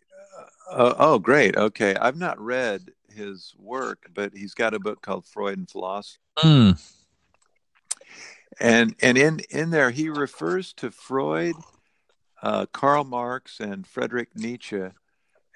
Uh, 0.70 0.94
oh, 0.98 1.20
great. 1.20 1.58
Okay, 1.58 1.96
I've 1.96 2.18
not 2.18 2.40
read 2.40 2.92
his 3.10 3.54
work, 3.58 4.10
but 4.14 4.34
he's 4.36 4.54
got 4.54 4.74
a 4.74 4.80
book 4.80 5.02
called 5.02 5.26
Freud 5.26 5.58
and 5.58 5.70
Philosophy. 5.70 6.20
Mm. 6.38 6.98
And 8.60 8.96
and 9.02 9.18
in 9.18 9.42
in 9.50 9.72
there 9.72 9.90
he 9.90 10.10
refers 10.10 10.74
to 10.74 10.92
Freud, 10.92 11.56
uh, 12.44 12.68
Karl 12.72 13.04
Marx, 13.04 13.60
and 13.60 13.88
Friedrich 13.88 14.30
Nietzsche 14.36 14.90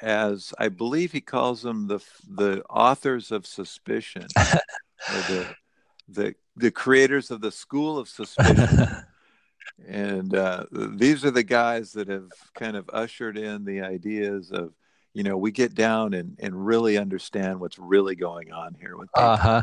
as 0.01 0.53
I 0.59 0.69
believe 0.69 1.11
he 1.11 1.21
calls 1.21 1.61
them 1.61 1.87
the 1.87 1.99
the 2.29 2.63
authors 2.69 3.31
of 3.31 3.45
suspicion, 3.45 4.27
or 4.37 5.21
the 5.27 5.47
the 6.09 6.35
the 6.55 6.71
creators 6.71 7.31
of 7.31 7.41
the 7.41 7.51
school 7.51 7.97
of 7.97 8.09
suspicion. 8.09 8.87
and 9.87 10.35
uh, 10.35 10.65
these 10.71 11.25
are 11.25 11.31
the 11.31 11.43
guys 11.43 11.91
that 11.93 12.07
have 12.07 12.29
kind 12.53 12.77
of 12.77 12.89
ushered 12.93 13.37
in 13.37 13.65
the 13.65 13.81
ideas 13.81 14.51
of 14.51 14.73
you 15.13 15.23
know 15.23 15.37
we 15.37 15.51
get 15.51 15.73
down 15.73 16.13
and 16.13 16.37
and 16.39 16.65
really 16.65 16.97
understand 16.97 17.59
what's 17.59 17.79
really 17.79 18.15
going 18.15 18.51
on 18.51 18.75
here 18.79 18.97
with 18.97 19.09
people. 19.13 19.29
Uh-huh. 19.29 19.61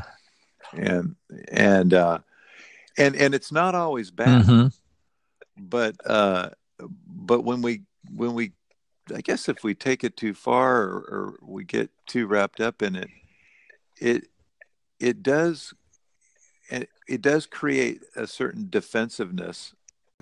and 0.73 1.17
and 1.51 1.95
uh 1.95 2.19
and 2.97 3.17
and 3.17 3.35
it's 3.35 3.53
not 3.53 3.75
always 3.75 4.11
bad 4.11 4.45
mm-hmm. 4.45 4.67
but 5.59 5.95
uh 6.07 6.49
but 7.07 7.43
when 7.43 7.61
we 7.61 7.83
when 8.11 8.35
we 8.35 8.53
I 9.15 9.21
guess 9.21 9.49
if 9.49 9.65
we 9.65 9.75
take 9.75 10.05
it 10.05 10.17
too 10.17 10.35
far 10.35 10.83
or, 10.83 10.95
or, 10.95 11.39
we 11.43 11.65
get 11.65 11.91
too 12.07 12.27
wrapped 12.27 12.61
up 12.61 12.83
in 12.83 12.97
it, 12.97 13.09
it 14.01 14.29
it 15.01 15.23
does 15.23 15.75
it, 16.69 16.89
it 17.09 17.23
does 17.23 17.47
create 17.47 18.01
a 18.17 18.27
certain 18.27 18.69
defensiveness. 18.71 19.75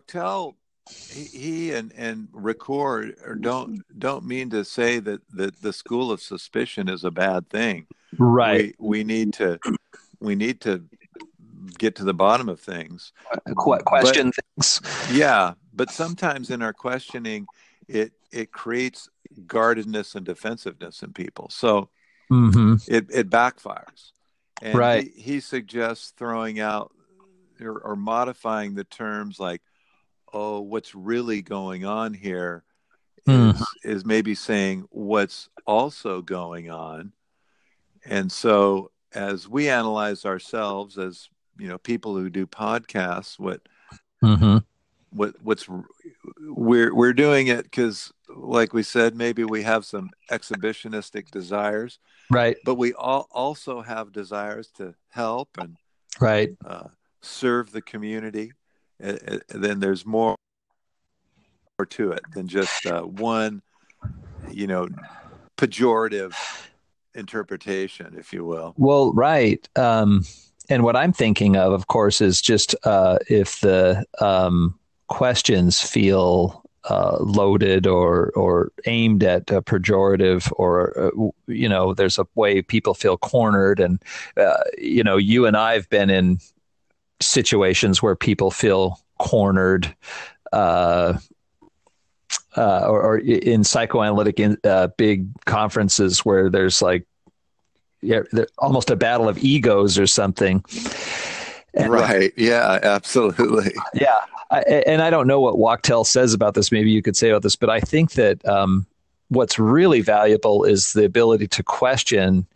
Tell 0.06 0.56
he 0.88 1.72
and 1.72 1.92
and 1.96 2.28
Ricoeur 2.32 3.40
don't 3.40 3.72
mm-hmm. 3.72 3.98
don't 3.98 4.24
mean 4.24 4.50
to 4.50 4.64
say 4.64 4.98
that 4.98 5.20
that 5.32 5.60
the 5.60 5.72
school 5.72 6.10
of 6.10 6.20
suspicion 6.20 6.88
is 6.88 7.04
a 7.04 7.10
bad 7.10 7.48
thing. 7.48 7.86
Right. 8.18 8.74
We, 8.78 8.88
we 8.88 9.04
need 9.04 9.34
to 9.34 9.58
we 10.20 10.34
need 10.34 10.60
to 10.62 10.84
get 11.78 11.96
to 11.96 12.04
the 12.04 12.14
bottom 12.14 12.48
of 12.48 12.60
things. 12.60 13.12
Uh, 13.32 13.54
question 13.54 14.32
but, 14.34 14.44
things. 14.56 14.80
Yeah, 15.12 15.54
but 15.72 15.90
sometimes 15.90 16.50
in 16.50 16.62
our 16.62 16.72
questioning 16.72 17.46
it 17.90 18.12
it 18.30 18.52
creates 18.52 19.08
guardedness 19.46 20.14
and 20.14 20.24
defensiveness 20.24 21.02
in 21.02 21.12
people. 21.12 21.48
So 21.50 21.88
mm-hmm. 22.30 22.76
it 22.86 23.06
it 23.10 23.30
backfires. 23.30 24.12
And 24.62 24.78
right. 24.78 25.10
He, 25.14 25.22
he 25.22 25.40
suggests 25.40 26.12
throwing 26.16 26.60
out 26.60 26.92
or, 27.60 27.78
or, 27.78 27.96
modifying 27.96 28.74
the 28.74 28.84
terms 28.84 29.40
like, 29.40 29.62
"Oh, 30.32 30.60
what's 30.60 30.94
really 30.94 31.40
going 31.42 31.84
on 31.84 32.12
here 32.14 32.62
mm. 33.26 33.54
is, 33.54 33.66
is 33.84 34.04
maybe 34.04 34.34
saying 34.34 34.86
what's 34.90 35.48
also 35.66 36.20
going 36.22 36.70
on." 36.70 37.12
And 38.04 38.30
so, 38.30 38.90
as 39.14 39.48
we 39.48 39.68
analyze 39.68 40.24
ourselves 40.24 40.98
as 40.98 41.28
you 41.58 41.68
know 41.68 41.78
people 41.78 42.14
who 42.16 42.28
do 42.28 42.46
podcasts, 42.46 43.38
what 43.38 43.62
mm-hmm 44.22 44.58
what 45.10 45.34
what's 45.42 45.66
we're 46.40 46.94
we're 46.94 47.12
doing 47.12 47.48
it 47.48 47.64
because 47.64 48.12
like 48.28 48.72
we 48.72 48.82
said 48.82 49.14
maybe 49.16 49.44
we 49.44 49.62
have 49.62 49.84
some 49.84 50.10
exhibitionistic 50.30 51.30
desires. 51.30 51.98
Right. 52.30 52.56
But 52.64 52.76
we 52.76 52.92
all 52.94 53.28
also 53.32 53.80
have 53.80 54.12
desires 54.12 54.68
to 54.76 54.94
help 55.08 55.48
and 55.58 55.76
right. 56.20 56.50
uh, 56.64 56.88
serve 57.22 57.72
the 57.72 57.82
community. 57.82 58.52
And, 59.00 59.42
then 59.48 59.80
there's 59.80 60.06
more 60.06 60.36
to 61.88 62.12
it 62.12 62.20
than 62.34 62.46
just 62.46 62.84
uh, 62.84 63.00
one 63.00 63.62
you 64.50 64.66
know 64.66 64.86
pejorative 65.56 66.34
interpretation 67.14 68.14
if 68.18 68.32
you 68.32 68.44
will. 68.44 68.74
Well 68.76 69.12
right 69.12 69.66
um 69.76 70.24
and 70.68 70.84
what 70.84 70.94
i'm 70.94 71.12
thinking 71.12 71.56
of 71.56 71.72
of 71.72 71.86
course 71.86 72.20
is 72.20 72.40
just 72.40 72.74
uh 72.84 73.18
if 73.28 73.60
the 73.60 74.04
um 74.20 74.78
questions 75.10 75.80
feel 75.80 76.62
uh, 76.88 77.18
loaded 77.20 77.86
or 77.86 78.30
or 78.30 78.72
aimed 78.86 79.22
at 79.22 79.50
a 79.50 79.60
pejorative 79.60 80.50
or 80.56 80.98
uh, 80.98 81.10
you 81.46 81.68
know 81.68 81.92
there's 81.92 82.18
a 82.18 82.26
way 82.36 82.62
people 82.62 82.94
feel 82.94 83.18
cornered 83.18 83.80
and 83.80 84.02
uh, 84.38 84.62
you 84.78 85.04
know 85.04 85.18
you 85.18 85.44
and 85.44 85.58
I've 85.58 85.90
been 85.90 86.08
in 86.08 86.38
situations 87.20 88.02
where 88.02 88.16
people 88.16 88.50
feel 88.50 88.98
cornered 89.18 89.94
uh, 90.52 91.18
uh, 92.56 92.86
or, 92.88 93.02
or, 93.02 93.18
in 93.18 93.62
psychoanalytic 93.62 94.40
in, 94.40 94.56
big 94.96 95.28
conferences 95.44 96.20
where 96.20 96.48
there's 96.48 96.80
like 96.80 97.06
yeah, 98.00 98.22
almost 98.58 98.90
a 98.90 98.96
battle 98.96 99.28
of 99.28 99.36
egos 99.38 99.98
or 99.98 100.06
something 100.06 100.64
and, 101.74 101.90
right. 101.90 102.32
Yeah, 102.36 102.78
absolutely. 102.82 103.72
Yeah. 103.94 104.18
I, 104.50 104.60
and 104.62 105.00
I 105.00 105.10
don't 105.10 105.28
know 105.28 105.40
what 105.40 105.58
Wachtel 105.58 106.04
says 106.04 106.34
about 106.34 106.54
this. 106.54 106.72
Maybe 106.72 106.90
you 106.90 107.02
could 107.02 107.16
say 107.16 107.30
about 107.30 107.42
this, 107.42 107.54
but 107.54 107.70
I 107.70 107.78
think 107.78 108.12
that 108.12 108.44
um, 108.48 108.84
what's 109.28 109.60
really 109.60 110.00
valuable 110.00 110.64
is 110.64 110.92
the 110.92 111.04
ability 111.04 111.46
to 111.48 111.62
question 111.62 112.46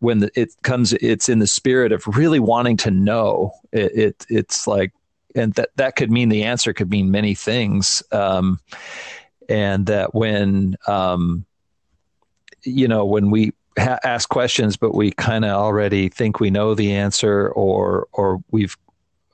when 0.00 0.18
the, 0.18 0.30
it 0.34 0.52
comes. 0.62 0.92
It's 0.94 1.28
in 1.28 1.38
the 1.38 1.46
spirit 1.46 1.92
of 1.92 2.06
really 2.08 2.40
wanting 2.40 2.76
to 2.78 2.90
know. 2.90 3.52
It, 3.70 3.96
it 3.96 4.26
it's 4.28 4.66
like, 4.66 4.92
and 5.36 5.54
that 5.54 5.70
that 5.76 5.94
could 5.94 6.10
mean 6.10 6.28
the 6.28 6.42
answer 6.42 6.72
could 6.72 6.90
mean 6.90 7.12
many 7.12 7.34
things. 7.34 8.02
Um, 8.10 8.58
and 9.48 9.86
that 9.86 10.12
when 10.12 10.76
um, 10.88 11.46
you 12.64 12.88
know 12.88 13.04
when 13.04 13.30
we 13.30 13.52
ha- 13.78 13.98
ask 14.04 14.28
questions, 14.28 14.76
but 14.76 14.94
we 14.94 15.10
kind 15.12 15.44
of 15.44 15.52
already 15.52 16.08
think 16.08 16.40
we 16.40 16.50
know 16.50 16.74
the 16.74 16.92
answer, 16.92 17.48
or 17.50 18.08
or 18.12 18.42
we've 18.50 18.76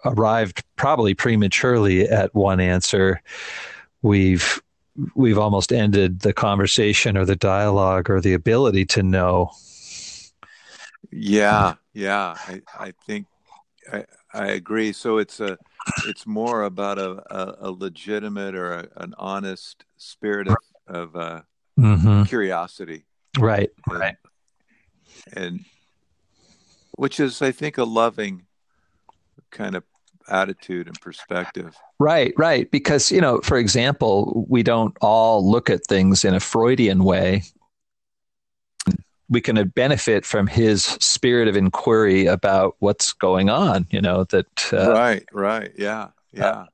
arrived 0.05 0.65
probably 0.77 1.15
prematurely 1.15 2.09
at 2.09 2.35
one 2.35 2.61
answer. 2.61 3.23
We've 4.03 4.61
we've 5.15 5.39
almost 5.39 5.73
ended 5.73 6.21
the 6.21 6.33
conversation 6.33 7.17
or 7.17 7.25
the 7.25 7.37
dialogue 7.37 8.11
or 8.11 8.21
the 8.21 8.35
ability 8.35 8.87
to 8.87 9.03
know. 9.03 9.51
Yeah, 11.11 11.75
yeah, 11.93 12.37
I, 12.47 12.63
I 12.79 12.93
think 13.07 13.27
I, 13.93 14.05
I 14.33 14.47
agree. 14.49 14.93
So 14.93 15.19
it's 15.19 15.41
a 15.41 15.59
it's 16.07 16.27
more 16.27 16.63
about 16.63 16.99
a, 16.99 17.23
a, 17.35 17.57
a 17.69 17.71
legitimate 17.71 18.55
or 18.55 18.73
a, 18.73 18.89
an 18.97 19.15
honest 19.19 19.85
spirit 19.97 20.49
of, 20.49 20.57
of 20.87 21.17
uh, 21.17 21.43
mm-hmm. 21.79 22.25
curiosity. 22.25 23.05
Right, 23.39 23.71
and, 23.89 24.01
right 24.01 24.17
and 25.35 25.65
which 26.93 27.21
is 27.21 27.43
i 27.43 27.51
think 27.53 27.79
a 27.79 27.85
loving 27.85 28.47
kind 29.51 29.75
of 29.75 29.85
attitude 30.31 30.87
and 30.87 31.01
perspective. 31.01 31.77
Right 31.99 32.33
right. 32.37 32.71
Because 32.71 33.11
you 33.11 33.21
know 33.21 33.41
for 33.41 33.59
example 33.59 34.47
we 34.49 34.63
don't 34.63 34.97
all 35.01 35.49
look 35.49 35.69
at 35.69 35.85
things 35.87 36.25
in 36.25 36.35
a 36.35 36.41
freudian 36.41 37.05
way. 37.05 37.43
We 39.29 39.41
can 39.41 39.69
benefit 39.69 40.25
from 40.25 40.49
his 40.49 40.83
spirit 40.83 41.47
of 41.47 41.57
inquiry 41.57 42.27
about 42.27 42.75
what's 42.81 43.13
going 43.13 43.49
on 43.49 43.87
you 43.91 44.01
know 44.01 44.25
that 44.25 44.73
uh, 44.73 44.91
right 44.91 45.25
right. 45.33 45.73
Yeah 45.77 46.09
yeah. 46.33 46.65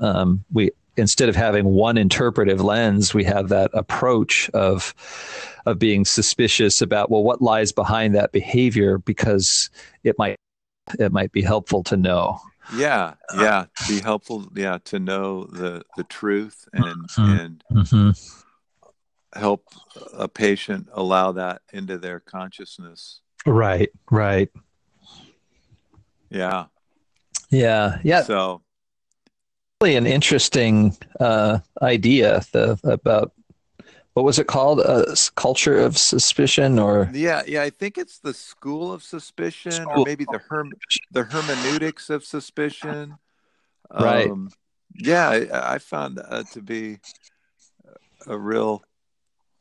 uh, 0.00 0.04
um, 0.04 0.44
we 0.52 0.70
instead 1.00 1.28
of 1.28 1.36
having 1.36 1.64
one 1.64 1.98
interpretive 1.98 2.60
lens, 2.60 3.12
we 3.12 3.24
have 3.24 3.48
that 3.48 3.70
approach 3.74 4.48
of 4.50 4.94
of 5.66 5.78
being 5.78 6.04
suspicious 6.04 6.80
about 6.80 7.10
well, 7.10 7.22
what 7.22 7.42
lies 7.42 7.72
behind 7.72 8.14
that 8.14 8.32
behavior 8.32 8.98
because 8.98 9.70
it 10.04 10.16
might 10.18 10.36
it 10.98 11.12
might 11.12 11.32
be 11.32 11.42
helpful 11.42 11.82
to 11.84 11.96
know. 11.96 12.38
Yeah, 12.76 13.14
yeah, 13.36 13.66
be 13.88 14.00
helpful. 14.00 14.48
Yeah, 14.54 14.78
to 14.84 14.98
know 15.00 15.44
the 15.44 15.82
the 15.96 16.04
truth 16.04 16.68
and 16.72 17.08
mm-hmm. 17.08 17.38
and 17.40 17.64
mm-hmm. 17.72 18.10
help 19.38 19.64
a 20.12 20.28
patient 20.28 20.88
allow 20.92 21.32
that 21.32 21.62
into 21.72 21.98
their 21.98 22.20
consciousness. 22.20 23.20
Right, 23.44 23.90
right. 24.10 24.50
Yeah. 26.30 26.66
Yeah. 27.50 27.98
Yeah. 28.04 28.22
So 28.22 28.62
really 29.80 29.96
an 29.96 30.06
interesting 30.06 30.96
uh, 31.20 31.58
idea 31.80 32.42
the, 32.52 32.78
about 32.84 33.32
what 34.12 34.24
was 34.24 34.38
it 34.38 34.46
called? 34.46 34.80
A 34.80 34.82
uh, 34.82 35.14
culture 35.36 35.78
of 35.78 35.96
suspicion, 35.96 36.78
or 36.78 37.08
yeah, 37.14 37.42
yeah. 37.46 37.62
I 37.62 37.70
think 37.70 37.96
it's 37.96 38.18
the 38.18 38.34
school 38.34 38.92
of 38.92 39.02
suspicion, 39.02 39.72
school. 39.72 40.02
or 40.02 40.04
maybe 40.04 40.26
the 40.30 40.40
herm 40.48 40.72
the 41.12 41.22
hermeneutics 41.22 42.10
of 42.10 42.24
suspicion. 42.24 43.16
Right. 43.90 44.28
Um, 44.28 44.50
yeah, 44.94 45.28
I, 45.28 45.74
I 45.74 45.78
found 45.78 46.18
that 46.18 46.50
to 46.52 46.60
be 46.60 46.98
a 48.26 48.36
real 48.36 48.84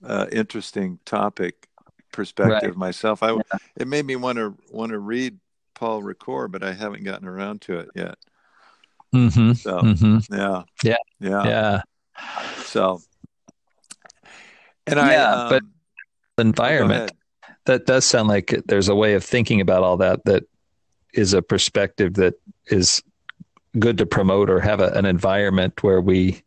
uh, 0.04 0.26
interesting 0.32 1.00
topic 1.06 1.70
perspective 2.12 2.72
right. 2.72 2.78
myself. 2.78 3.24
I 3.24 3.34
yeah. 3.34 3.42
it 3.78 3.88
made 3.88 4.06
me 4.06 4.16
want 4.16 4.38
to 4.40 4.58
want 4.72 4.92
to 4.92 5.00
read 5.00 5.38
Paul 5.76 6.02
Ricoeur, 6.02 6.52
but 6.52 6.64
I 6.64 6.74
haven't 6.74 7.04
gotten 7.04 7.28
around 7.28 7.62
to 7.62 7.80
it 7.80 7.90
yet. 7.96 8.18
Mm-hmm. 9.14 9.54
So 9.54 9.80
mm-hmm. 9.80 10.34
yeah, 10.34 10.64
yeah, 10.84 10.96
yeah, 11.20 11.44
yeah. 11.46 11.82
So, 12.64 13.02
and 14.86 15.00
I, 15.00 15.14
yeah, 15.14 15.34
um, 15.34 15.50
but 15.50 15.64
environment 16.38 17.12
that 17.66 17.86
does 17.86 18.06
sound 18.06 18.28
like 18.28 18.56
there's 18.66 18.88
a 18.88 18.96
way 18.96 19.14
of 19.14 19.24
thinking 19.24 19.62
about 19.62 19.84
all 19.84 19.98
that 19.98 20.24
that 20.26 20.44
is 21.14 21.34
a 21.34 21.42
perspective 21.42 22.16
that 22.16 22.36
is 22.68 23.02
good 23.78 23.98
to 23.98 24.06
promote 24.06 24.50
or 24.50 24.60
have 24.60 24.80
a, 24.80 24.90
an 24.90 25.06
environment 25.06 25.84
where 25.84 26.02
we 26.02 26.42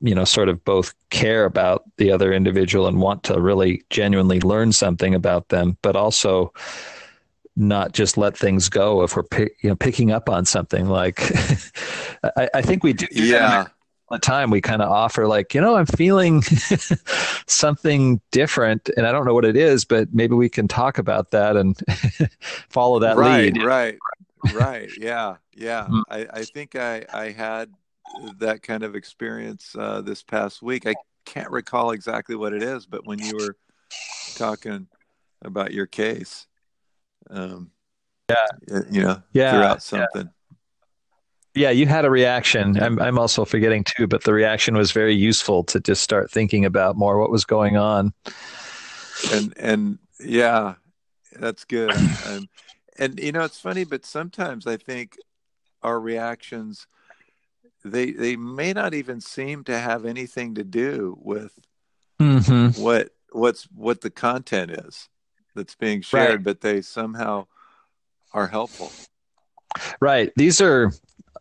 you 0.00 0.14
know 0.14 0.24
sort 0.24 0.48
of 0.48 0.62
both 0.64 0.94
care 1.10 1.44
about 1.44 1.84
the 1.96 2.10
other 2.10 2.32
individual 2.32 2.86
and 2.86 3.00
want 3.00 3.22
to 3.22 3.40
really 3.40 3.82
genuinely 3.90 4.40
learn 4.40 4.72
something 4.72 5.14
about 5.14 5.48
them 5.48 5.76
but 5.82 5.96
also 5.96 6.52
not 7.56 7.92
just 7.92 8.18
let 8.18 8.36
things 8.36 8.68
go 8.68 9.02
if 9.02 9.16
we're 9.16 9.22
pick, 9.22 9.56
you 9.62 9.70
know 9.70 9.76
picking 9.76 10.10
up 10.10 10.28
on 10.28 10.44
something. 10.44 10.88
Like 10.88 11.20
I, 12.36 12.48
I, 12.54 12.62
think 12.62 12.84
we 12.84 12.92
do, 12.92 13.06
do 13.06 13.24
yeah. 13.24 13.66
the 14.10 14.18
time. 14.18 14.50
We 14.50 14.60
kind 14.60 14.82
of 14.82 14.90
offer 14.90 15.26
like 15.26 15.54
you 15.54 15.60
know 15.60 15.76
i'm 15.76 15.86
feeling 15.86 16.42
something 17.46 18.20
different 18.30 18.90
and 18.96 19.06
i 19.06 19.12
don't 19.12 19.24
know 19.24 19.34
what 19.34 19.44
it 19.44 19.56
is 19.56 19.84
but 19.84 20.12
maybe 20.12 20.34
we 20.34 20.48
can 20.48 20.68
talk 20.68 20.98
about 20.98 21.30
that 21.30 21.56
and 21.56 21.78
follow 22.68 22.98
that 23.00 23.16
right, 23.16 23.54
lead. 23.54 23.62
right 23.62 23.98
right. 24.54 24.90
Yeah 24.98 25.36
yeah. 25.54 25.84
Mm-hmm. 25.84 26.00
I, 26.10 26.26
I 26.32 26.44
think 26.44 26.76
i 26.76 27.04
i 27.12 27.30
had 27.30 27.70
that 28.38 28.62
kind 28.62 28.82
of 28.84 28.94
experience 28.94 29.74
uh, 29.76 30.00
this 30.00 30.22
past 30.22 30.62
week. 30.62 30.86
I 30.86 30.94
can't 31.24 31.50
recall 31.50 31.90
exactly 31.90 32.36
what 32.36 32.52
it 32.52 32.62
is 32.62 32.86
but 32.86 33.04
when 33.06 33.18
you 33.18 33.36
were 33.36 33.56
talking 34.36 34.86
about 35.42 35.72
your 35.72 35.86
case 35.86 36.46
um, 37.30 37.70
yeah, 38.28 38.46
you 38.90 39.02
know, 39.02 39.22
yeah, 39.32 39.52
throughout 39.52 39.82
something. 39.82 40.30
Yeah. 41.54 41.68
yeah. 41.68 41.70
you 41.70 41.86
had 41.86 42.04
a 42.04 42.10
reaction. 42.10 42.80
I'm 42.82 43.00
I'm 43.00 43.18
also 43.18 43.44
forgetting 43.44 43.84
too, 43.84 44.06
but 44.06 44.24
the 44.24 44.32
reaction 44.32 44.76
was 44.76 44.92
very 44.92 45.14
useful 45.14 45.64
to 45.64 45.80
just 45.80 46.02
start 46.02 46.30
thinking 46.30 46.64
about 46.64 46.96
more 46.96 47.18
what 47.18 47.30
was 47.30 47.44
going 47.44 47.76
on. 47.76 48.12
And 49.32 49.54
and 49.56 49.98
yeah, 50.20 50.74
that's 51.38 51.64
good. 51.64 51.92
and, 52.26 52.48
and 52.98 53.20
you 53.20 53.32
know, 53.32 53.44
it's 53.44 53.60
funny, 53.60 53.84
but 53.84 54.04
sometimes 54.04 54.66
I 54.66 54.76
think 54.76 55.16
our 55.82 56.00
reactions 56.00 56.86
they 57.84 58.10
they 58.10 58.36
may 58.36 58.72
not 58.72 58.94
even 58.94 59.20
seem 59.20 59.64
to 59.64 59.78
have 59.78 60.04
anything 60.04 60.54
to 60.56 60.64
do 60.64 61.16
with 61.20 61.52
mm-hmm. 62.20 62.80
what 62.80 63.10
what's 63.30 63.64
what 63.74 64.00
the 64.00 64.10
content 64.10 64.70
is 64.70 65.08
that's 65.56 65.74
being 65.74 66.02
shared, 66.02 66.30
right. 66.30 66.44
but 66.44 66.60
they 66.60 66.80
somehow 66.80 67.46
are 68.32 68.46
helpful. 68.46 68.92
Right. 70.00 70.32
These 70.36 70.60
are 70.60 70.92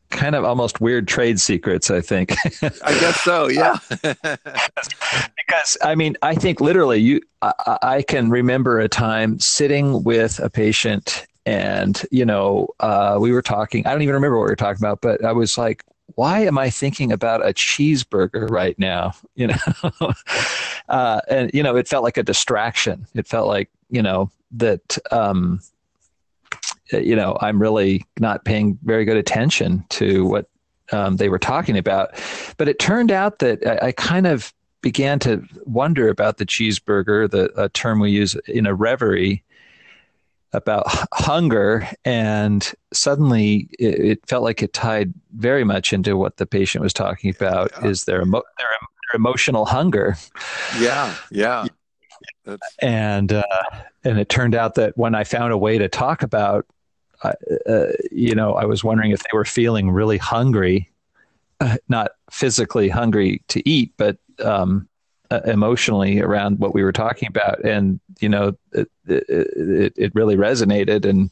kind 0.10 0.36
of 0.36 0.44
almost 0.44 0.82
weird 0.82 1.08
trade 1.08 1.40
secrets, 1.40 1.92
I 1.92 2.02
think. 2.02 2.34
I 2.64 3.00
guess 3.00 3.22
so, 3.22 3.48
yeah. 3.50 3.78
because 4.02 5.78
I 5.84 5.96
mean, 5.96 6.16
I 6.22 6.36
think 6.36 6.62
literally 6.62 7.00
you 7.00 7.22
I, 7.42 7.78
I, 7.82 8.02
can 8.02 8.30
remember 8.30 8.80
a 8.80 8.88
time 8.88 9.40
sitting 9.40 10.04
with 10.04 10.40
a 10.40 10.50
patient 10.50 11.28
and, 11.46 12.02
you 12.12 12.26
know, 12.26 12.70
uh, 12.80 13.18
we 13.20 13.32
were 13.32 13.42
talking, 13.42 13.86
I 13.86 13.92
don't 13.92 14.02
even 14.02 14.16
remember 14.16 14.38
what 14.38 14.46
we 14.46 14.52
were 14.52 14.56
talking 14.56 14.82
about, 14.82 15.02
but 15.02 15.24
I 15.24 15.32
was 15.32 15.58
like, 15.58 15.84
why 16.16 16.40
am 16.42 16.58
I 16.58 16.70
thinking 16.70 17.12
about 17.12 17.46
a 17.46 17.54
cheeseburger 17.54 18.50
right 18.50 18.78
now? 18.80 19.14
You 19.36 19.48
know, 19.48 20.14
uh, 20.88 21.20
and 21.28 21.52
you 21.54 21.62
know, 21.62 21.76
it 21.76 21.90
felt 21.90 22.06
like 22.06 22.16
a 22.16 22.24
distraction. 22.24 23.06
It 23.16 23.28
felt 23.28 23.48
like 23.48 23.70
you 23.90 24.02
know 24.02 24.32
that 24.52 24.98
um, 25.12 25.60
you 26.92 27.16
know 27.16 27.38
I'm 27.42 27.62
really 27.62 28.06
not 28.20 28.46
paying 28.46 28.78
very 28.84 29.06
good 29.06 29.18
attention 29.18 29.86
to 29.90 30.26
what 30.26 30.50
um, 30.92 31.18
they 31.18 31.30
were 31.30 31.40
talking 31.40 31.78
about. 31.78 32.12
But 32.58 32.68
it 32.68 32.80
turned 32.80 33.12
out 33.12 33.40
that 33.40 33.66
I, 33.66 33.88
I, 33.88 33.92
kind 33.92 34.28
of 34.28 34.54
began 34.82 35.18
to 35.20 35.44
wonder 35.66 36.10
about 36.10 36.38
the 36.38 36.46
cheeseburger, 36.46 37.30
the 37.30 37.52
a 37.60 37.70
term 37.70 38.00
we 38.00 38.12
use 38.12 38.36
in 38.48 38.68
a 38.68 38.76
reverie 38.76 39.44
about 40.54 40.86
hunger 41.14 41.88
and 42.06 42.74
suddenly 42.94 43.68
it, 43.78 44.00
it, 44.00 44.28
felt 44.28 44.44
like 44.44 44.64
it 44.64 44.74
tied 44.74 45.14
very 45.36 45.64
much 45.64 45.94
into 45.94 46.18
what 46.18 46.38
the 46.38 46.46
patient 46.46 46.82
was 46.82 46.94
talking 46.94 47.30
about 47.30 47.72
yeah. 47.74 47.88
is 47.88 48.06
their, 48.06 48.22
emo- 48.22 48.42
their, 48.58 48.68
their, 48.70 49.16
emotional 49.16 49.66
hunger 49.66 50.16
yeah 50.80 51.14
yeah 51.30 51.66
That's... 52.46 52.76
and 52.82 53.34
uh, 53.34 53.44
and 54.04 54.20
it 54.20 54.30
turned 54.30 54.56
out 54.56 54.76
that 54.76 54.98
when 54.98 55.16
i 55.16 55.24
found 55.24 55.52
a 55.52 55.58
way 55.58 55.78
to 55.78 55.90
talk 55.90 56.24
about 56.24 56.66
uh, 57.24 57.34
uh, 57.68 57.88
you 58.12 58.36
know 58.36 58.54
i 58.54 58.66
was 58.66 58.84
wondering 58.84 59.12
if 59.12 59.20
they 59.20 59.36
were 59.36 59.46
feeling 59.46 59.92
really 59.92 60.18
hungry 60.18 60.90
uh, 61.60 61.78
not 61.90 62.12
physically 62.30 62.90
hungry 62.90 63.42
to 63.48 63.68
eat 63.68 63.94
but 63.98 64.18
um, 64.44 64.88
uh, 65.32 65.42
emotionally 65.46 66.22
around 66.22 66.60
what 66.60 66.74
we 66.74 66.84
were 66.84 66.92
talking 66.92 67.28
about, 67.28 67.64
and 67.64 68.00
you 68.20 68.30
know, 68.30 68.58
it, 68.74 68.90
it, 69.08 69.94
it 69.96 70.16
really 70.16 70.36
resonated 70.36 71.06
and 71.06 71.30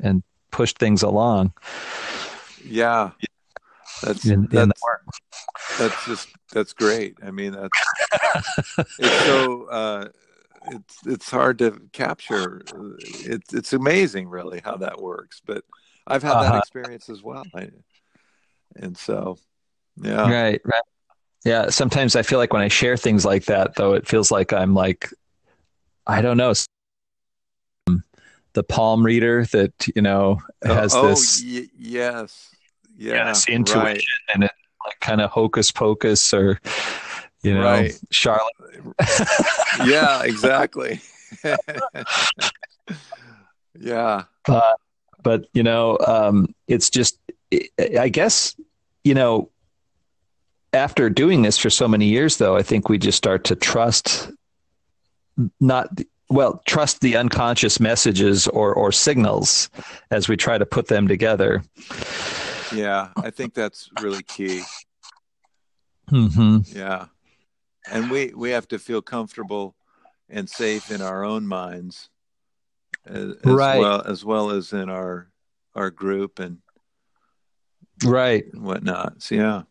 and 0.00 0.22
pushed 0.50 0.78
things 0.78 1.02
along. 1.02 1.52
Yeah, 2.64 3.10
that's 4.02 4.24
in, 4.24 4.46
that's, 4.46 4.64
in 4.64 4.72
that's 5.78 6.06
just 6.06 6.28
that's 6.52 6.72
great. 6.72 7.16
I 7.22 7.30
mean, 7.30 7.52
that's 7.52 8.88
it's 8.98 9.24
so 9.24 9.64
uh, 9.64 10.08
it's 10.68 11.06
it's 11.06 11.30
hard 11.30 11.58
to 11.58 11.80
capture. 11.92 12.62
It's 13.24 13.54
it's 13.54 13.72
amazing, 13.72 14.28
really, 14.28 14.60
how 14.64 14.76
that 14.78 15.00
works. 15.00 15.40
But 15.44 15.64
I've 16.06 16.22
had 16.22 16.32
uh-huh. 16.32 16.52
that 16.52 16.58
experience 16.58 17.08
as 17.08 17.22
well, 17.22 17.44
I, 17.54 17.70
and 18.76 18.96
so 18.96 19.38
yeah, 19.96 20.30
right, 20.30 20.60
right. 20.64 20.82
Yeah, 21.44 21.70
sometimes 21.70 22.16
I 22.16 22.22
feel 22.22 22.38
like 22.38 22.52
when 22.52 22.62
I 22.62 22.68
share 22.68 22.96
things 22.96 23.24
like 23.24 23.46
that, 23.46 23.74
though, 23.74 23.94
it 23.94 24.06
feels 24.06 24.30
like 24.30 24.52
I'm 24.52 24.74
like, 24.74 25.12
I 26.06 26.22
don't 26.22 26.36
know, 26.36 26.52
the 28.52 28.62
palm 28.62 29.04
reader 29.04 29.44
that 29.46 29.72
you 29.94 30.02
know 30.02 30.40
oh, 30.64 30.74
has 30.74 30.94
oh, 30.94 31.08
this. 31.08 31.42
Y- 31.44 31.68
yes, 31.78 32.54
yeah, 32.96 33.14
yeah 33.14 33.28
this 33.28 33.48
intuition 33.48 33.84
right. 33.84 34.02
and 34.34 34.44
it 34.44 34.52
like 34.84 35.00
kind 35.00 35.20
of 35.20 35.30
hocus 35.30 35.70
pocus 35.70 36.32
or 36.34 36.60
you 37.42 37.54
know 37.54 37.62
right. 37.62 37.98
Charlotte. 38.10 38.54
yeah, 39.84 40.22
exactly. 40.22 41.00
yeah, 43.78 44.24
but 44.46 44.76
but 45.22 45.46
you 45.52 45.62
know, 45.62 45.98
um, 46.06 46.54
it's 46.68 46.90
just 46.90 47.18
I 47.98 48.08
guess 48.08 48.56
you 49.04 49.14
know 49.14 49.50
after 50.72 51.10
doing 51.10 51.42
this 51.42 51.58
for 51.58 51.70
so 51.70 51.86
many 51.86 52.06
years, 52.06 52.38
though, 52.38 52.56
I 52.56 52.62
think 52.62 52.88
we 52.88 52.98
just 52.98 53.18
start 53.18 53.44
to 53.44 53.56
trust 53.56 54.30
not 55.60 55.88
well 56.28 56.62
trust 56.66 57.00
the 57.00 57.16
unconscious 57.16 57.80
messages 57.80 58.46
or 58.48 58.74
or 58.74 58.92
signals 58.92 59.70
as 60.10 60.28
we 60.28 60.36
try 60.36 60.58
to 60.58 60.66
put 60.66 60.88
them 60.88 61.08
together. 61.08 61.62
Yeah, 62.74 63.08
I 63.16 63.30
think 63.30 63.54
that's 63.54 63.90
really 64.00 64.22
key. 64.22 64.62
Mm-hmm. 66.10 66.76
Yeah, 66.76 67.06
and 67.90 68.10
we 68.10 68.32
we 68.34 68.50
have 68.50 68.68
to 68.68 68.78
feel 68.78 69.02
comfortable 69.02 69.74
and 70.28 70.48
safe 70.48 70.90
in 70.90 71.02
our 71.02 71.24
own 71.24 71.46
minds, 71.46 72.08
as, 73.06 73.34
as 73.44 73.52
right. 73.52 73.78
well 73.78 74.02
as 74.02 74.24
well 74.24 74.50
as 74.50 74.72
in 74.72 74.88
our 74.88 75.30
our 75.74 75.90
group 75.90 76.38
and 76.38 76.58
right 78.04 78.44
and 78.52 78.62
whatnot. 78.62 79.22
So 79.22 79.34
yeah. 79.34 79.62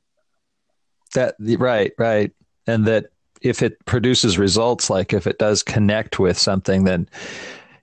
That 1.13 1.36
right, 1.39 1.91
right, 1.97 2.32
and 2.67 2.86
that 2.86 3.08
if 3.41 3.62
it 3.62 3.84
produces 3.86 4.38
results, 4.38 4.89
like 4.89 5.12
if 5.13 5.28
it 5.28 5.39
does 5.39 5.62
connect 5.62 6.19
with 6.19 6.38
something, 6.38 6.86
then 6.86 7.10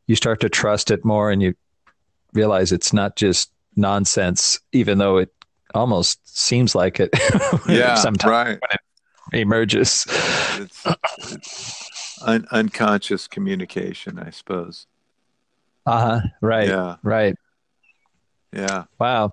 you 0.07 0.17
start 0.17 0.41
to 0.41 0.49
trust 0.49 0.91
it 0.91 1.05
more, 1.05 1.31
and 1.31 1.43
you 1.43 1.55
realize 2.33 2.73
it's 2.73 2.93
not 2.93 3.17
just 3.17 3.51
nonsense, 3.77 4.61
even 4.73 4.97
though 4.97 5.19
it 5.19 5.31
almost 5.75 6.21
seems 6.39 6.75
like 6.75 7.01
it. 7.01 7.11
yeah, 7.69 7.97
sometimes 7.97 8.31
right. 8.31 8.47
when 8.49 8.71
it 8.71 8.81
emerges. 9.33 10.07
It's, 10.59 10.87
it's 11.33 12.23
un- 12.23 12.47
unconscious 12.51 13.27
communication, 13.29 14.19
I 14.19 14.31
suppose. 14.31 14.87
Uh 15.87 16.21
huh. 16.21 16.29
Right. 16.41 16.69
Yeah. 16.69 16.97
Right. 17.03 17.37
Yeah. 18.53 18.85
Wow. 18.99 19.33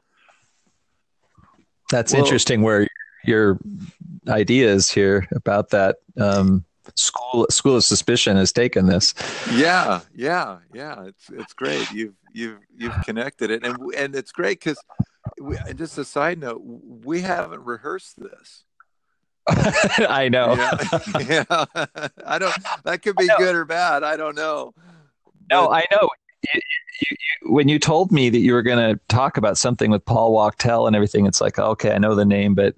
That's 1.91 2.13
Well- 2.13 2.23
interesting 2.23 2.61
where 2.61 2.87
your 3.23 3.59
ideas 4.27 4.89
here 4.89 5.27
about 5.35 5.69
that 5.71 5.97
um, 6.19 6.63
school 6.95 7.47
school 7.49 7.75
of 7.77 7.83
suspicion 7.83 8.37
has 8.37 8.51
taken 8.51 8.85
this. 8.85 9.13
Yeah, 9.51 10.01
yeah, 10.15 10.59
yeah. 10.73 11.05
It's 11.05 11.29
it's 11.31 11.53
great. 11.53 11.89
You've 11.91 12.13
you've 12.33 12.59
you've 12.77 12.95
connected 13.03 13.49
it, 13.51 13.65
and 13.65 13.77
and 13.97 14.15
it's 14.15 14.31
great 14.31 14.59
because 14.59 14.77
just 15.75 15.97
a 15.97 16.05
side 16.05 16.39
note, 16.39 16.61
we 16.63 17.21
haven't 17.21 17.63
rehearsed 17.65 18.19
this. 18.19 18.63
I 20.09 20.29
know. 20.29 20.55
Yeah, 20.55 21.19
yeah. 21.47 21.65
I 22.25 22.39
don't. 22.39 22.55
That 22.83 23.01
could 23.01 23.15
be 23.15 23.27
good 23.37 23.55
or 23.55 23.65
bad. 23.65 24.03
I 24.03 24.17
don't 24.17 24.35
know. 24.35 24.73
No, 25.49 25.67
But- 25.67 25.71
I 25.71 25.83
know. 25.91 26.09
You, 26.53 26.61
you, 27.01 27.17
you, 27.41 27.53
when 27.53 27.67
you 27.67 27.79
told 27.79 28.11
me 28.11 28.29
that 28.29 28.37
you 28.39 28.53
were 28.53 28.61
going 28.61 28.77
to 28.77 28.99
talk 29.07 29.37
about 29.37 29.57
something 29.57 29.89
with 29.89 30.05
Paul 30.05 30.31
Wachtel 30.31 30.85
and 30.85 30.95
everything, 30.95 31.25
it's 31.25 31.41
like, 31.41 31.57
okay, 31.57 31.91
I 31.91 31.97
know 31.97 32.13
the 32.13 32.23
name, 32.25 32.53
but 32.53 32.75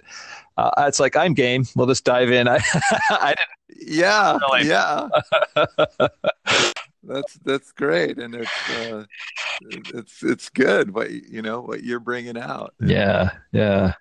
uh, 0.57 0.71
it's 0.87 0.99
like 1.01 1.15
I'm 1.17 1.33
game. 1.33 1.65
We'll 1.75 1.87
just 1.87 2.05
dive 2.05 2.31
in. 2.31 2.47
I, 2.47 2.59
I 3.09 3.35
yeah, 3.69 4.37
Really? 4.51 4.67
yeah. 4.69 5.09
that's 7.03 7.33
that's 7.45 7.71
great, 7.73 8.17
and 8.17 8.35
it's 8.35 8.69
uh, 8.71 9.05
it's 9.69 10.23
it's 10.23 10.49
good. 10.49 10.93
What 10.93 11.11
you 11.11 11.41
know, 11.41 11.61
what 11.61 11.83
you're 11.83 11.99
bringing 11.99 12.37
out. 12.37 12.73
Yeah, 12.81 13.31
yeah. 13.51 13.93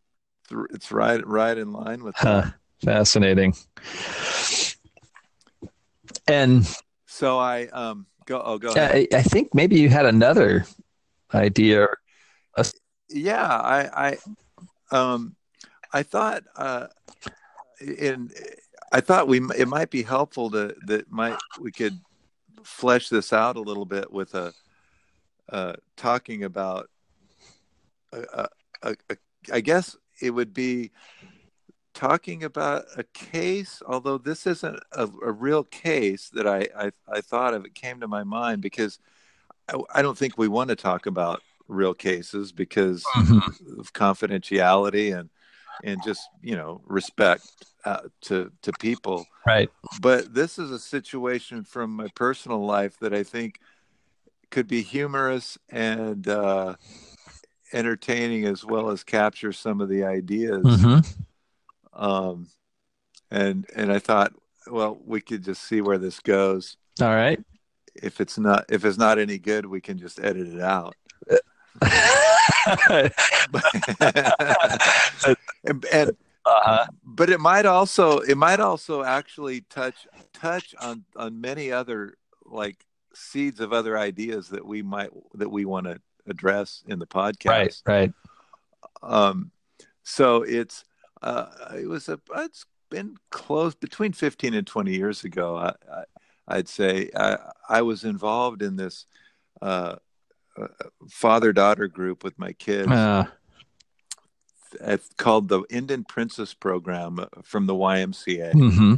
It's, 0.50 0.74
it's 0.74 0.92
right 0.92 1.24
right 1.26 1.56
in 1.56 1.72
line 1.72 2.02
with 2.02 2.16
Huh. 2.16 2.42
that. 2.42 2.54
Fascinating. 2.84 3.54
And 6.28 6.66
So 7.06 7.38
I 7.38 7.66
um 7.68 8.06
go. 8.26 8.40
Oh, 8.44 8.58
go 8.58 8.72
ahead. 8.72 9.08
I, 9.12 9.16
I 9.18 9.22
think 9.22 9.54
maybe 9.54 9.78
you 9.78 9.88
had 9.88 10.06
another 10.06 10.64
idea. 11.34 11.86
yeah 13.08 13.46
i 13.46 14.18
i 14.92 14.96
um 14.96 15.36
i 15.92 16.02
thought 16.02 16.42
uh 16.56 16.86
in 17.80 18.30
i 18.92 19.00
thought 19.00 19.28
we 19.28 19.40
it 19.56 19.68
might 19.68 19.90
be 19.90 20.02
helpful 20.02 20.50
to 20.50 20.74
that 20.86 21.10
might 21.10 21.38
we 21.60 21.70
could 21.70 21.98
flesh 22.64 23.08
this 23.08 23.32
out 23.32 23.54
a 23.56 23.60
little 23.60 23.84
bit 23.84 24.12
with 24.12 24.34
a 24.34 24.52
uh 25.50 25.74
talking 25.96 26.42
about 26.44 26.88
a, 28.12 28.18
a, 28.34 28.48
a, 28.82 28.96
a, 29.10 29.16
i 29.52 29.60
guess 29.60 29.96
it 30.20 30.30
would 30.30 30.52
be 30.52 30.90
talking 31.94 32.44
about 32.44 32.84
a 32.98 33.04
case 33.14 33.80
although 33.86 34.18
this 34.18 34.46
isn't 34.46 34.78
a, 34.92 35.08
a 35.24 35.32
real 35.32 35.64
case 35.64 36.28
that 36.28 36.46
I, 36.46 36.68
I 36.78 36.90
i 37.08 37.20
thought 37.22 37.54
of. 37.54 37.64
It 37.64 37.74
came 37.74 38.00
to 38.00 38.08
my 38.08 38.22
mind 38.22 38.60
because 38.60 38.98
I, 39.68 39.80
I 39.94 40.02
don't 40.02 40.16
think 40.16 40.36
we 40.36 40.48
want 40.48 40.68
to 40.68 40.76
talk 40.76 41.06
about 41.06 41.42
real 41.68 41.94
cases 41.94 42.52
because 42.52 43.04
of 43.78 43.92
confidentiality 43.92 45.18
and 45.18 45.30
and 45.82 46.02
just 46.04 46.20
you 46.42 46.56
know 46.56 46.82
respect 46.86 47.42
uh, 47.84 48.00
to 48.22 48.52
to 48.62 48.72
people. 48.74 49.26
Right. 49.46 49.70
but 50.00 50.34
this 50.34 50.58
is 50.58 50.70
a 50.72 50.78
situation 50.78 51.62
from 51.64 51.94
my 51.94 52.08
personal 52.14 52.64
life 52.66 52.98
that 52.98 53.14
i 53.14 53.22
think 53.22 53.60
could 54.50 54.66
be 54.66 54.82
humorous 54.82 55.56
and 55.70 56.28
uh 56.28 56.74
entertaining 57.72 58.44
as 58.46 58.64
well 58.64 58.90
as 58.90 59.02
capture 59.04 59.52
some 59.52 59.80
of 59.80 59.88
the 59.88 60.04
ideas 60.04 60.62
hmm 60.80 60.98
um 61.92 62.46
and 63.30 63.66
and 63.74 63.90
i 63.90 63.98
thought 63.98 64.32
well 64.68 64.98
we 65.04 65.20
could 65.20 65.42
just 65.42 65.62
see 65.62 65.80
where 65.80 65.98
this 65.98 66.20
goes 66.20 66.76
All 67.00 67.08
right. 67.08 67.42
if 67.94 68.20
it's 68.20 68.38
not 68.38 68.66
if 68.68 68.84
it's 68.84 68.98
not 68.98 69.18
any 69.18 69.38
good 69.38 69.64
we 69.66 69.80
can 69.80 69.98
just 69.98 70.20
edit 70.20 70.46
it 70.46 70.60
out 70.60 70.94
and, 75.64 75.84
and 75.92 76.16
uh-huh. 76.46 76.86
but 77.04 77.28
it 77.28 77.40
might 77.40 77.66
also 77.66 78.18
it 78.20 78.36
might 78.36 78.60
also 78.60 79.02
actually 79.02 79.62
touch 79.62 80.06
touch 80.32 80.74
on 80.80 81.04
on 81.16 81.40
many 81.40 81.72
other 81.72 82.14
like 82.44 82.86
seeds 83.14 83.60
of 83.60 83.72
other 83.72 83.98
ideas 83.98 84.48
that 84.48 84.64
we 84.64 84.82
might 84.82 85.10
that 85.34 85.50
we 85.50 85.64
want 85.64 85.86
to 85.86 86.00
address 86.26 86.82
in 86.86 86.98
the 86.98 87.06
podcast. 87.06 87.46
Right. 87.48 87.82
Right. 87.86 88.12
um 89.02 89.50
so 90.02 90.42
it's 90.42 90.84
uh 91.22 91.46
it 91.74 91.88
was 91.88 92.08
a 92.08 92.20
it's 92.36 92.66
been 92.90 93.16
close 93.30 93.74
between 93.74 94.12
15 94.12 94.54
and 94.54 94.66
20 94.66 94.94
years 94.94 95.24
ago 95.24 95.56
i, 95.56 96.04
i'd 96.48 96.68
say. 96.68 97.10
I 97.16 97.36
i 97.68 97.82
was 97.82 98.04
involved 98.04 98.62
in 98.62 98.76
this 98.76 99.06
uh 99.60 99.96
father 101.08 101.52
daughter 101.52 101.88
group 101.88 102.24
with 102.24 102.38
my 102.38 102.52
kids. 102.52 102.90
Uh, 102.90 103.26
it's 104.80 105.08
called 105.16 105.48
the 105.48 105.62
Indian 105.70 106.04
Princess 106.04 106.54
Program 106.54 107.20
uh, 107.20 107.26
from 107.42 107.66
the 107.66 107.74
YMCA, 107.74 108.52
hmm 108.52 108.94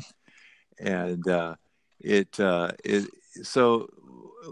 and 0.80 1.26
uh, 1.28 1.56
it 2.00 2.38
uh, 2.38 2.72
it 2.84 3.08
so 3.42 3.88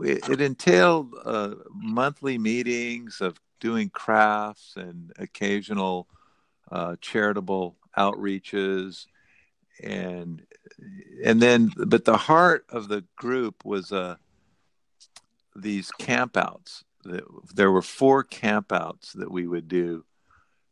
it, 0.02 0.40
entailed 0.40 1.14
uh, 1.24 1.54
monthly 1.72 2.38
meetings 2.38 3.20
of 3.20 3.38
doing 3.60 3.90
crafts 3.90 4.74
and 4.76 5.12
occasional 5.18 6.08
uh, 6.70 6.96
charitable 7.00 7.76
outreaches, 7.96 9.06
and 9.82 10.42
and 11.24 11.40
then 11.40 11.72
but 11.76 12.04
the 12.04 12.16
heart 12.16 12.66
of 12.68 12.88
the 12.88 13.04
group 13.16 13.64
was 13.64 13.92
uh, 13.92 14.16
these 15.54 15.90
campouts. 15.98 16.82
There 17.54 17.70
were 17.70 17.82
four 17.82 18.24
campouts 18.24 19.12
that 19.12 19.30
we 19.30 19.46
would 19.46 19.68
do 19.68 20.04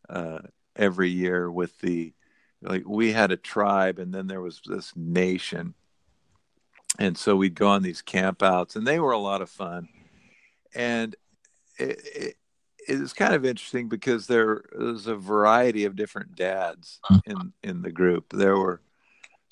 uh, 0.08 0.40
every 0.76 1.10
year 1.10 1.50
with 1.50 1.78
the 1.80 2.12
like 2.62 2.82
we 2.87 3.12
had 3.12 3.30
a 3.30 3.37
tribe 3.37 3.98
and 3.98 4.12
then 4.12 4.26
there 4.26 4.40
was 4.40 4.60
this 4.66 4.92
nation 4.96 5.74
and 6.98 7.18
so 7.18 7.37
we'd 7.37 7.54
go 7.54 7.68
on 7.68 7.83
these 7.83 8.02
campouts 8.02 8.76
and 8.76 8.87
they 8.87 8.98
were 8.98 9.12
a 9.12 9.18
lot 9.18 9.42
of 9.42 9.50
fun. 9.50 9.88
And 10.74 11.16
it, 11.78 12.00
it, 12.14 12.37
it 12.88 13.00
was 13.00 13.12
kind 13.12 13.35
of 13.35 13.44
interesting 13.44 13.88
because 13.88 14.26
there 14.26 14.64
was 14.76 15.07
a 15.07 15.16
variety 15.16 15.85
of 15.85 15.96
different 15.96 16.37
dads 16.37 17.00
in 17.26 17.52
in 17.62 17.83
the 17.83 17.90
group. 17.90 18.33
There 18.33 18.57
were 18.57 18.80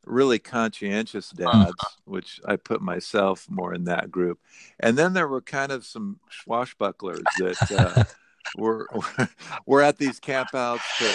really 0.05 0.39
conscientious 0.39 1.31
dads 1.31 1.73
which 2.07 2.41
i 2.45 2.57
put 2.57 2.83
myself 2.83 3.47
more 3.49 3.73
in 3.73 3.85
that 3.85 4.11
group. 4.11 4.41
And 4.81 4.99
then 4.99 5.13
there 5.13 5.29
were 5.29 5.41
kind 5.41 5.71
of 5.71 5.87
some 5.87 6.19
swashbucklers 6.45 7.23
that 7.39 7.73
uh, 7.79 8.05
were 8.57 8.89
were 9.67 9.83
at 9.83 9.99
these 9.99 10.21
campouts 10.21 10.83
to 10.99 11.15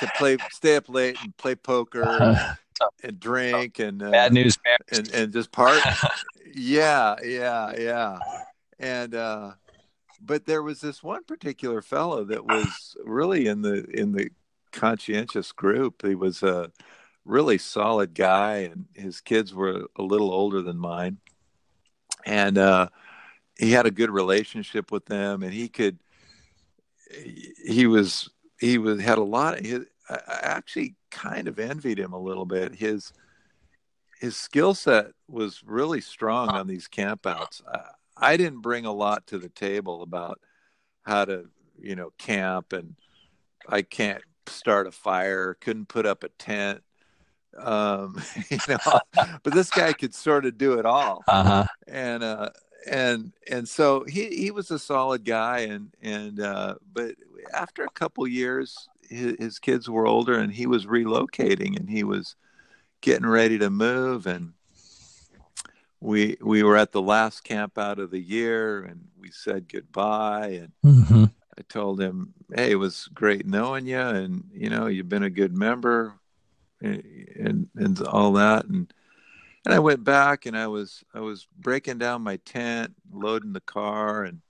to 0.00 0.10
play 0.16 0.36
stay 0.50 0.76
up 0.76 0.88
late 0.88 1.16
and 1.22 1.36
play 1.36 1.54
poker 1.54 2.02
Uh, 2.04 2.54
and 3.02 3.18
drink 3.18 3.78
and 3.80 4.02
uh, 4.02 4.10
bad 4.10 4.32
news 4.32 4.56
bears. 4.58 4.78
and 4.98 5.12
and 5.14 5.32
just 5.32 5.50
part 5.52 5.80
yeah 6.54 7.16
yeah 7.24 7.72
yeah. 7.78 8.18
And 8.78 9.14
uh 9.14 9.52
but 10.20 10.46
there 10.46 10.62
was 10.62 10.80
this 10.80 11.02
one 11.02 11.24
particular 11.24 11.80
fellow 11.82 12.24
that 12.24 12.44
was 12.44 12.96
really 13.04 13.46
in 13.46 13.62
the 13.62 13.84
in 13.90 14.12
the 14.12 14.30
conscientious 14.72 15.52
group. 15.52 16.04
He 16.06 16.14
was 16.14 16.42
a 16.42 16.70
really 17.24 17.58
solid 17.58 18.14
guy 18.14 18.58
and 18.70 18.86
his 18.94 19.20
kids 19.20 19.52
were 19.54 19.86
a 19.96 20.02
little 20.02 20.32
older 20.32 20.62
than 20.62 20.78
mine. 20.78 21.18
And 22.24 22.58
uh 22.58 22.88
he 23.58 23.72
had 23.72 23.86
a 23.86 23.90
good 23.90 24.10
relationship 24.10 24.92
with 24.92 25.06
them 25.06 25.42
and 25.42 25.52
he 25.52 25.68
could 25.68 25.98
he 27.64 27.86
was 27.86 28.30
he 28.60 28.78
was 28.78 29.00
had 29.00 29.18
a 29.18 29.24
lot 29.24 29.58
of 29.58 29.64
his 29.64 29.86
I 30.10 30.38
actually 30.42 30.96
kind 31.10 31.48
of 31.48 31.58
envied 31.58 31.98
him 31.98 32.12
a 32.12 32.20
little 32.20 32.46
bit. 32.46 32.74
His 32.74 33.12
his 34.20 34.36
skill 34.36 34.74
set 34.74 35.06
was 35.28 35.62
really 35.64 36.00
strong 36.00 36.48
on 36.48 36.66
these 36.66 36.88
campouts. 36.88 37.62
I, 37.66 37.80
I 38.16 38.36
didn't 38.36 38.62
bring 38.62 38.84
a 38.84 38.92
lot 38.92 39.26
to 39.28 39.38
the 39.38 39.48
table 39.48 40.02
about 40.02 40.40
how 41.02 41.24
to 41.24 41.48
you 41.80 41.96
know 41.96 42.10
camp 42.18 42.72
and 42.72 42.94
i 43.68 43.82
can't 43.82 44.22
start 44.46 44.86
a 44.86 44.90
fire 44.90 45.56
couldn't 45.60 45.88
put 45.88 46.06
up 46.06 46.24
a 46.24 46.28
tent 46.30 46.82
um 47.58 48.20
you 48.50 48.58
know 48.68 49.00
but 49.42 49.52
this 49.52 49.70
guy 49.70 49.92
could 49.92 50.14
sort 50.14 50.44
of 50.44 50.58
do 50.58 50.78
it 50.78 50.86
all. 50.86 51.24
Uh-huh. 51.28 51.64
and 51.86 52.22
uh 52.22 52.50
and 52.86 53.32
and 53.50 53.68
so 53.68 54.04
he 54.04 54.28
he 54.28 54.50
was 54.50 54.70
a 54.70 54.78
solid 54.78 55.24
guy 55.24 55.60
and 55.60 55.90
and 56.02 56.40
uh 56.40 56.74
but 56.92 57.14
after 57.52 57.84
a 57.84 57.90
couple 57.90 58.26
years 58.26 58.88
his, 59.08 59.36
his 59.38 59.58
kids 59.58 59.88
were 59.88 60.06
older 60.06 60.38
and 60.38 60.52
he 60.52 60.66
was 60.66 60.86
relocating 60.86 61.76
and 61.78 61.90
he 61.90 62.04
was 62.04 62.36
getting 63.00 63.26
ready 63.26 63.58
to 63.58 63.70
move 63.70 64.26
and 64.26 64.52
we 66.00 66.36
we 66.40 66.62
were 66.62 66.76
at 66.76 66.92
the 66.92 67.02
last 67.02 67.42
camp 67.44 67.78
out 67.78 67.98
of 67.98 68.10
the 68.10 68.20
year 68.20 68.82
and 68.82 69.08
we 69.18 69.30
said 69.30 69.68
goodbye 69.68 70.48
and 70.48 70.72
hmm 70.82 71.24
I 71.58 71.62
told 71.68 72.00
him, 72.00 72.34
"Hey, 72.54 72.72
it 72.72 72.76
was 72.76 73.08
great 73.14 73.46
knowing 73.46 73.86
you, 73.86 73.98
and 74.00 74.44
you 74.52 74.70
know 74.70 74.86
you've 74.86 75.08
been 75.08 75.24
a 75.24 75.30
good 75.30 75.56
member, 75.56 76.14
and 76.80 77.02
and, 77.36 77.68
and 77.76 78.02
all 78.02 78.32
that." 78.34 78.66
And 78.66 78.92
and 79.64 79.74
I 79.74 79.78
went 79.78 80.04
back 80.04 80.46
and 80.46 80.56
I 80.56 80.66
was 80.66 81.02
I 81.14 81.20
was 81.20 81.46
breaking 81.58 81.98
down 81.98 82.22
my 82.22 82.36
tent, 82.36 82.94
loading 83.12 83.52
the 83.52 83.60
car, 83.60 84.24
and 84.24 84.40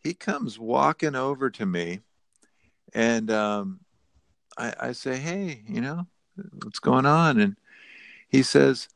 he 0.00 0.14
comes 0.14 0.58
walking 0.58 1.14
over 1.14 1.50
to 1.50 1.66
me, 1.66 2.00
and 2.94 3.30
um, 3.30 3.80
I, 4.58 4.74
I 4.80 4.92
say, 4.92 5.16
"Hey, 5.16 5.62
you 5.68 5.80
know, 5.80 6.06
what's 6.62 6.78
going 6.78 7.06
on?" 7.06 7.40
And 7.40 7.56
he 8.28 8.42
says, 8.42 8.88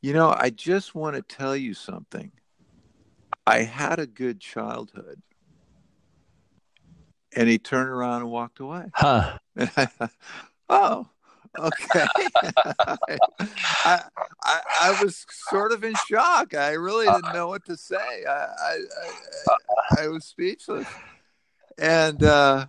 "You 0.00 0.12
know, 0.12 0.34
I 0.36 0.50
just 0.50 0.94
want 0.94 1.16
to 1.16 1.22
tell 1.22 1.56
you 1.56 1.74
something. 1.74 2.32
I 3.46 3.62
had 3.62 3.98
a 3.98 4.06
good 4.06 4.40
childhood." 4.40 5.22
And 7.36 7.48
he 7.48 7.58
turned 7.58 7.90
around 7.90 8.22
and 8.22 8.30
walked 8.30 8.58
away. 8.58 8.86
Huh. 8.94 9.38
oh, 10.68 11.08
okay. 11.58 12.04
I, 13.84 14.02
I, 14.44 14.60
I 14.82 14.96
was 15.02 15.24
sort 15.30 15.72
of 15.72 15.84
in 15.84 15.94
shock. 16.08 16.54
I 16.54 16.72
really 16.72 17.06
didn't 17.06 17.32
know 17.32 17.48
what 17.48 17.64
to 17.66 17.76
say. 17.76 17.96
I 18.28 18.32
I, 18.32 18.78
I, 19.96 20.02
I 20.04 20.08
was 20.08 20.24
speechless, 20.24 20.86
and 21.78 22.22
uh, 22.22 22.66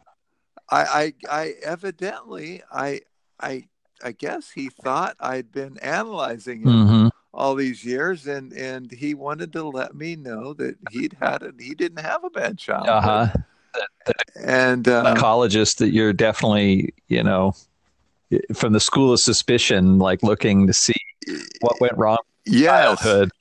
I, 0.70 1.14
I 1.30 1.42
I 1.42 1.54
evidently 1.64 2.62
I 2.72 3.02
I 3.40 3.68
I 4.04 4.12
guess 4.14 4.52
he 4.52 4.70
thought 4.70 5.16
I'd 5.20 5.52
been 5.52 5.78
analyzing 5.80 6.62
him 6.62 6.70
Mm-hmm. 6.70 7.08
all 7.34 7.56
these 7.56 7.84
years, 7.84 8.28
and 8.28 8.54
and 8.54 8.92
he 8.92 9.14
wanted 9.14 9.52
to 9.54 9.64
let 9.64 9.96
me 9.96 10.16
know 10.16 10.54
that 10.54 10.76
he'd 10.92 11.18
had 11.20 11.44
it. 11.44 11.56
He 11.60 11.76
didn't 11.76 12.00
have 12.00 12.24
a 12.24 12.30
bad 12.30 12.58
childhood, 12.58 12.90
Uh 12.94 13.02
huh. 13.02 13.28
and 14.44 14.88
uh, 14.88 15.04
Psychologist 15.04 15.80
that 15.80 15.90
you're 15.92 16.14
definitely, 16.14 16.94
you 17.08 17.24
know, 17.24 17.54
from 18.54 18.74
the 18.74 18.80
school 18.80 19.14
of 19.14 19.20
suspicion, 19.20 20.00
like 20.00 20.24
looking 20.24 20.68
to 20.68 20.74
see 20.74 20.96
what 21.62 21.80
went 21.82 21.98
wrong 21.98 22.18
yes, 22.46 23.00
childhood. 23.02 23.32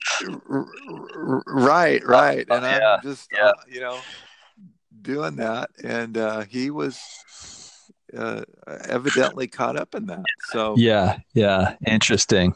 Right, 1.45 2.05
right, 2.05 2.45
and 2.49 2.65
Yeah, 2.65 2.95
I'm 2.95 3.01
just 3.01 3.29
yeah. 3.33 3.47
uh, 3.47 3.53
you 3.67 3.79
know 3.79 4.01
doing 5.01 5.35
that, 5.37 5.69
and 5.83 6.17
uh, 6.17 6.41
he 6.41 6.69
was 6.69 6.99
uh, 8.15 8.43
evidently 8.85 9.47
caught 9.47 9.77
up 9.77 9.95
in 9.95 10.07
that. 10.07 10.25
So 10.51 10.75
Yeah, 10.77 11.19
yeah, 11.33 11.75
interesting. 11.85 12.55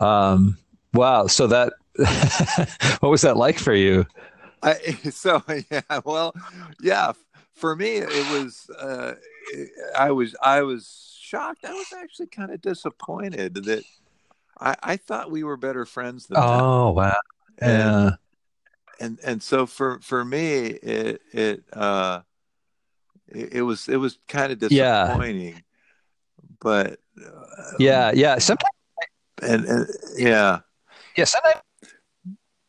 Um, 0.00 0.58
wow. 0.92 1.26
So 1.26 1.46
that, 1.46 1.72
what 3.00 3.10
was 3.10 3.22
that 3.22 3.36
like 3.36 3.58
for 3.58 3.74
you? 3.74 4.06
I 4.62 4.74
so 5.10 5.42
yeah, 5.70 6.00
well, 6.04 6.34
yeah. 6.80 7.12
For 7.54 7.74
me, 7.74 7.96
it 7.96 8.30
was 8.30 8.68
uh, 8.78 9.14
I 9.98 10.10
was 10.10 10.34
I 10.42 10.62
was 10.62 11.16
shocked. 11.20 11.64
I 11.64 11.72
was 11.72 11.92
actually 11.92 12.28
kind 12.28 12.50
of 12.50 12.60
disappointed 12.60 13.54
that 13.54 13.84
I, 14.60 14.76
I 14.82 14.96
thought 14.96 15.30
we 15.30 15.44
were 15.44 15.56
better 15.56 15.84
friends 15.84 16.26
than 16.26 16.34
that. 16.40 16.46
Oh, 16.46 16.90
wow. 16.92 17.16
Yeah. 17.60 18.10
and 19.00 19.18
and 19.24 19.42
so 19.42 19.66
for 19.66 20.00
for 20.00 20.24
me 20.24 20.66
it 20.66 21.20
it 21.32 21.64
uh 21.72 22.20
it, 23.28 23.54
it 23.54 23.62
was 23.62 23.88
it 23.88 23.96
was 23.96 24.18
kind 24.28 24.52
of 24.52 24.58
Yeah. 24.70 25.06
disappointing 25.06 25.62
but 26.60 27.00
uh, 27.20 27.72
Yeah. 27.78 28.12
Yeah. 28.14 28.38
Sometimes, 28.38 28.68
and, 29.42 29.64
and 29.66 29.88
yeah 30.16 30.60
yeah, 31.16 31.24
sometimes 31.24 31.60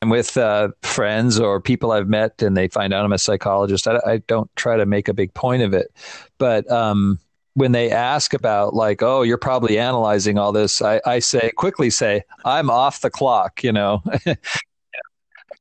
I'm 0.02 0.10
with 0.10 0.38
uh, 0.38 0.70
friends 0.84 1.40
or 1.40 1.60
people 1.60 1.92
I've 1.92 2.08
met 2.08 2.42
and 2.42 2.56
they 2.56 2.68
find 2.68 2.94
out 2.94 3.04
I'm 3.04 3.14
a 3.14 3.18
psychologist. 3.18 3.88
I, 3.88 4.00
I 4.06 4.18
don't 4.28 4.50
try 4.56 4.78
to 4.78 4.86
make 4.86 5.08
a 5.08 5.14
big 5.14 5.34
point 5.34 5.64
of 5.64 5.74
it. 5.74 5.92
But 6.38 6.70
um, 6.72 7.20
when 7.56 7.72
they 7.72 7.90
ask 7.90 8.34
about, 8.36 8.76
like, 8.76 9.02
oh, 9.02 9.24
you're 9.24 9.40
probably 9.40 9.80
analyzing 9.80 10.38
all 10.38 10.52
this, 10.52 10.82
I, 10.84 11.02
I 11.06 11.20
say, 11.20 11.52
quickly 11.58 11.90
say, 11.90 12.22
I'm 12.46 12.70
off 12.70 13.02
the 13.02 13.10
clock, 13.10 13.64
you 13.64 13.72
know? 13.72 14.04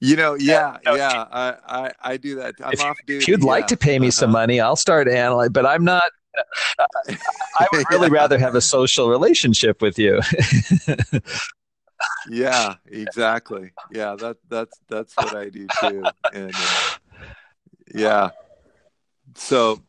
you 0.01 0.15
know 0.15 0.35
yeah 0.35 0.77
yeah 0.85 1.25
I, 1.31 1.55
I 1.67 1.93
i 2.03 2.17
do 2.19 2.35
that 2.35 2.57
i'm 2.63 2.75
if, 2.75 2.81
off 2.83 2.99
duty 3.07 3.23
if 3.23 3.29
you'd 3.29 3.43
like 3.43 3.67
to 3.69 3.79
pay 3.79 3.99
me 3.99 4.11
some 4.11 4.29
Uh-huh. 4.29 4.41
money, 4.41 4.61
I'll 4.61 4.77
start 4.77 5.09
analyzing, 5.09 5.53
but 5.53 5.65
I'm 5.65 5.85
not. 5.85 6.11
I 7.59 7.67
would 7.73 7.87
really 7.91 8.11
rather 8.11 8.39
have 8.39 8.55
a 8.55 8.61
social 8.61 9.09
relationship 9.09 9.81
with 9.81 9.99
you. 9.99 10.21
yeah 12.29 12.75
exactly 12.87 13.71
yeah 13.91 14.15
that 14.17 14.37
that's 14.49 14.81
that's 14.89 15.15
what 15.19 15.35
i 15.35 15.49
do 15.49 15.69
too 15.81 16.05
and 16.33 16.51
uh, 16.53 17.23
yeah 17.95 18.31
so 19.35 19.81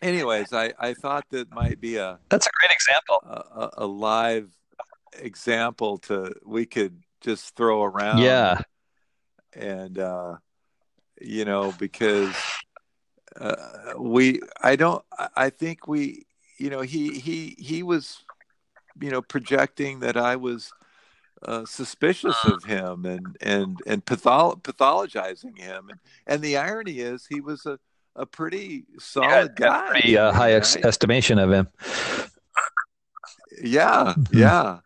anyways 0.00 0.52
i 0.52 0.72
i 0.78 0.94
thought 0.94 1.24
that 1.30 1.50
might 1.52 1.80
be 1.80 1.96
a 1.96 2.18
That's 2.28 2.46
a 2.46 2.50
great 2.60 2.72
example. 2.72 3.18
a, 3.24 3.60
a- 3.60 3.84
a 3.84 3.86
live 3.86 4.50
example 5.18 5.98
to 5.98 6.34
we 6.44 6.64
could 6.66 7.02
just 7.20 7.54
throw 7.54 7.82
around 7.84 8.22
Yeah. 8.22 8.60
and 9.54 9.98
uh 9.98 10.36
you 11.20 11.44
know 11.44 11.72
because 11.78 12.34
uh, 13.38 13.54
we 13.98 14.40
i 14.62 14.74
don't 14.76 15.04
I- 15.18 15.28
i 15.36 15.50
think 15.50 15.86
we 15.86 16.24
you 16.58 16.70
know 16.70 16.80
he 16.80 17.18
he 17.20 17.54
he 17.58 17.82
was 17.82 18.24
you 19.00 19.10
know 19.10 19.22
projecting 19.22 20.00
that 20.00 20.16
i 20.16 20.36
was 20.36 20.72
uh, 21.44 21.64
suspicious 21.64 22.44
of 22.44 22.64
him 22.64 23.04
and 23.04 23.36
and 23.40 23.82
and 23.86 24.04
patholo- 24.04 24.60
pathologizing 24.62 25.58
him 25.58 25.88
and 25.88 25.98
and 26.26 26.42
the 26.42 26.56
irony 26.56 26.98
is 27.00 27.26
he 27.26 27.40
was 27.40 27.66
a 27.66 27.78
a 28.14 28.26
pretty 28.26 28.84
solid 28.98 29.56
guy 29.56 29.88
Pretty 29.90 30.18
uh, 30.18 30.32
high 30.32 30.52
ex- 30.52 30.76
estimation 30.76 31.38
of 31.38 31.50
him. 31.50 31.68
yeah 33.62 34.14
Mhm. 34.16 34.38
yeah 34.38 34.78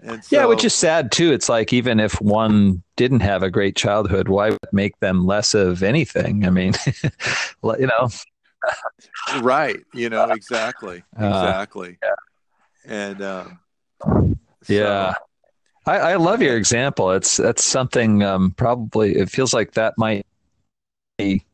and 0.00 0.22
so, 0.24 0.36
yeah, 0.36 0.44
which 0.44 0.64
is 0.64 0.74
sad 0.74 1.10
too. 1.10 1.32
It's 1.32 1.48
like 1.48 1.72
even 1.72 1.98
if 2.00 2.20
one 2.20 2.82
didn't 2.96 3.20
have 3.20 3.42
a 3.42 3.50
great 3.50 3.76
childhood, 3.76 4.28
why 4.28 4.50
would 4.50 4.58
make 4.72 4.98
them 5.00 5.26
less 5.26 5.54
of 5.54 5.82
anything? 5.82 6.44
I 6.46 6.50
mean, 6.50 6.74
you 7.64 7.86
know, 7.86 8.08
right 9.40 9.78
you 9.94 10.08
know 10.10 10.30
exactly 10.30 11.02
Uh, 11.18 11.26
exactly 11.26 11.98
yeah. 12.02 12.10
And 12.86 13.22
um 13.22 13.58
yeah. 14.68 15.14
I, 15.86 15.98
I 15.98 16.14
love 16.16 16.42
your 16.42 16.56
example. 16.56 17.12
It's 17.12 17.36
that's 17.36 17.64
something 17.64 18.22
um, 18.22 18.50
probably 18.52 19.16
it 19.16 19.30
feels 19.30 19.54
like 19.54 19.72
that 19.72 19.94
might 19.96 20.26
be 21.16 21.44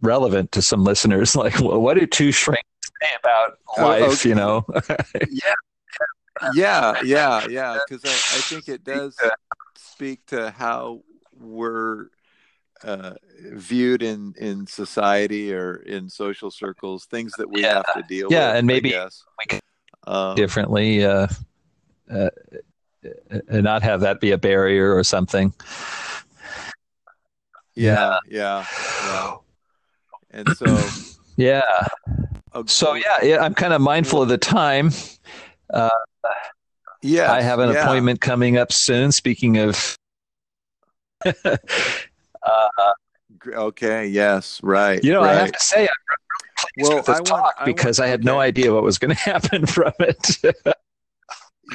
relevant 0.00 0.52
to 0.52 0.62
some 0.62 0.82
listeners. 0.84 1.36
Like, 1.40 1.60
well, 1.60 1.80
what 1.80 1.98
do 1.98 2.06
two 2.06 2.32
shrinks 2.32 2.62
say 3.00 3.08
about 3.22 3.58
Oh, 3.78 3.84
life? 3.84 4.12
okay. 4.14 4.28
You 4.28 4.34
know, 4.34 4.66
yeah 5.30 5.54
yeah 6.54 6.96
yeah 7.02 7.46
yeah. 7.48 7.78
because 7.84 8.04
I, 8.04 8.36
I 8.36 8.40
think 8.40 8.68
it 8.68 8.82
does 8.84 9.16
speak 9.76 10.26
to 10.26 10.50
how 10.50 11.02
we're 11.38 12.06
uh, 12.82 13.14
viewed 13.52 14.02
in 14.02 14.34
in 14.38 14.66
society 14.66 15.54
or 15.54 15.76
in 15.76 16.08
social 16.08 16.50
circles 16.50 17.04
things 17.06 17.36
that 17.36 17.48
we 17.50 17.62
Yeah. 17.62 17.74
have 17.74 17.92
to 17.94 18.02
deal 18.02 18.28
Yeah, 18.30 18.38
with 18.38 18.52
Yeah, 18.52 18.58
and 18.58 18.66
maybe 18.66 18.88
we 18.90 19.44
can 19.48 19.60
um, 20.06 20.34
differently, 20.36 21.04
uh, 21.04 21.26
uh, 22.12 22.30
and 23.48 23.62
not 23.64 23.82
have 23.82 24.00
that 24.00 24.20
be 24.20 24.30
a 24.32 24.38
barrier 24.38 24.94
or 24.94 25.02
something. 25.04 25.52
yeah 27.74 28.18
yeah 28.28 28.64
yeah 29.06 29.36
and 30.30 30.50
so 30.50 30.66
Yeah. 31.36 31.62
uh, 32.52 32.62
So 32.66 32.94
yeah, 32.94 33.22
yeah 33.22 33.38
I'm 33.38 33.54
kind 33.54 33.72
of 33.72 33.80
mindful 33.80 34.20
of 34.20 34.28
the 34.28 34.36
time. 34.36 34.90
uh, 35.72 35.88
yeah 37.02 37.32
I 37.32 37.40
have 37.40 37.60
an 37.60 37.70
yeah. 37.70 37.82
appointment 37.82 38.20
coming 38.20 38.58
up 38.58 38.72
soon. 38.72 39.12
Speaking 39.12 39.56
of, 39.58 39.96
uh, 41.44 42.68
okay 43.54 44.06
yes 44.06 44.60
right 44.62 45.02
you 45.02 45.12
know, 45.12 45.22
I 45.22 45.32
have 45.34 45.52
to 45.52 45.60
say, 45.60 45.82
I'm 45.82 45.86
really 45.86 45.99
pleased 46.74 46.88
Well, 46.88 46.96
with 46.98 47.06
this 47.06 47.16
I 47.16 47.18
want- 47.20 47.26
talk 47.28 47.54
I 47.58 47.64
want- 47.64 47.76
because 47.76 48.00
I 48.00 48.06
had 48.06 48.24
no 48.24 48.38
idea 48.40 48.72
what 48.72 48.82
was 48.82 48.98
going 48.98 49.14
to 49.14 49.20
happen 49.20 49.66
from 49.66 49.92
it. 50.00 50.38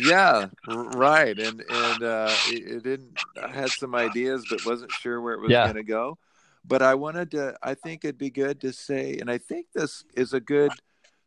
yeah 0.03 0.47
right 0.67 1.39
and 1.39 1.63
and 1.69 2.03
uh 2.03 2.29
it, 2.49 2.67
it 2.67 2.83
didn't 2.83 3.17
i 3.41 3.47
had 3.47 3.69
some 3.69 3.95
ideas 3.95 4.45
but 4.49 4.65
wasn't 4.65 4.91
sure 4.91 5.21
where 5.21 5.33
it 5.35 5.39
was 5.39 5.49
Yeah. 5.49 5.63
going 5.63 5.77
to 5.77 5.83
go 5.83 6.17
but 6.65 6.81
i 6.81 6.93
wanted 6.95 7.31
to 7.31 7.55
i 7.63 7.75
think 7.75 8.03
it'd 8.03 8.17
be 8.17 8.29
good 8.29 8.59
to 8.61 8.73
say 8.73 9.17
and 9.21 9.31
i 9.31 9.37
think 9.37 9.67
this 9.73 10.03
is 10.13 10.33
a 10.33 10.41
good 10.41 10.71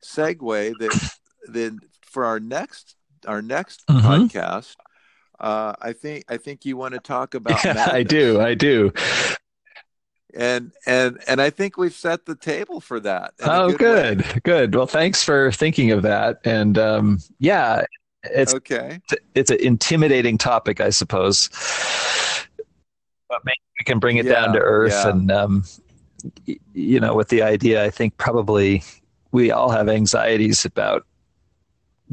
segue 0.04 0.74
that 0.80 1.10
then 1.50 1.78
for 2.02 2.26
our 2.26 2.38
next 2.40 2.96
our 3.26 3.40
next 3.40 3.86
Mhm. 3.86 4.02
podcast 4.02 4.76
uh 5.40 5.72
i 5.80 5.94
think 5.94 6.24
i 6.28 6.36
think 6.36 6.66
you 6.66 6.76
want 6.76 6.92
to 6.92 7.00
talk 7.00 7.32
about 7.34 7.64
Yeah, 7.64 7.88
I 7.90 8.02
do. 8.02 8.38
I 8.38 8.52
do. 8.52 8.92
And 10.34 10.72
and 10.86 11.18
and 11.26 11.40
i 11.40 11.48
think 11.50 11.76
we've 11.78 11.94
set 11.94 12.26
the 12.26 12.34
table 12.36 12.80
for 12.80 13.00
that 13.00 13.32
Oh, 13.42 13.68
way. 13.70 13.76
good, 13.76 14.42
good. 14.44 14.74
Well, 14.74 14.86
thanks 14.86 15.22
for 15.24 15.50
thinking 15.52 15.90
of 15.90 16.02
that. 16.02 16.40
And 16.44 16.76
um, 16.78 17.18
yeah, 17.38 17.84
it's 18.24 18.52
okay 18.54 19.00
it's 19.34 19.50
an 19.50 19.60
intimidating 19.60 20.36
topic, 20.38 20.80
I 20.80 20.90
suppose. 20.90 21.48
But 23.28 23.40
maybe 23.44 23.60
we 23.80 23.84
can 23.84 23.98
bring 23.98 24.16
it 24.16 24.26
Yeah, 24.26 24.32
down 24.32 24.52
to 24.54 24.58
earth, 24.60 24.92
yeah. 24.92 25.08
and 25.10 25.30
um, 25.30 25.64
you 26.74 26.98
know, 27.00 27.14
with 27.14 27.28
the 27.28 27.42
idea, 27.42 27.84
I 27.84 27.90
think 27.90 28.16
probably 28.16 28.82
we 29.32 29.50
all 29.50 29.70
have 29.70 29.88
anxieties 29.88 30.64
about 30.64 31.06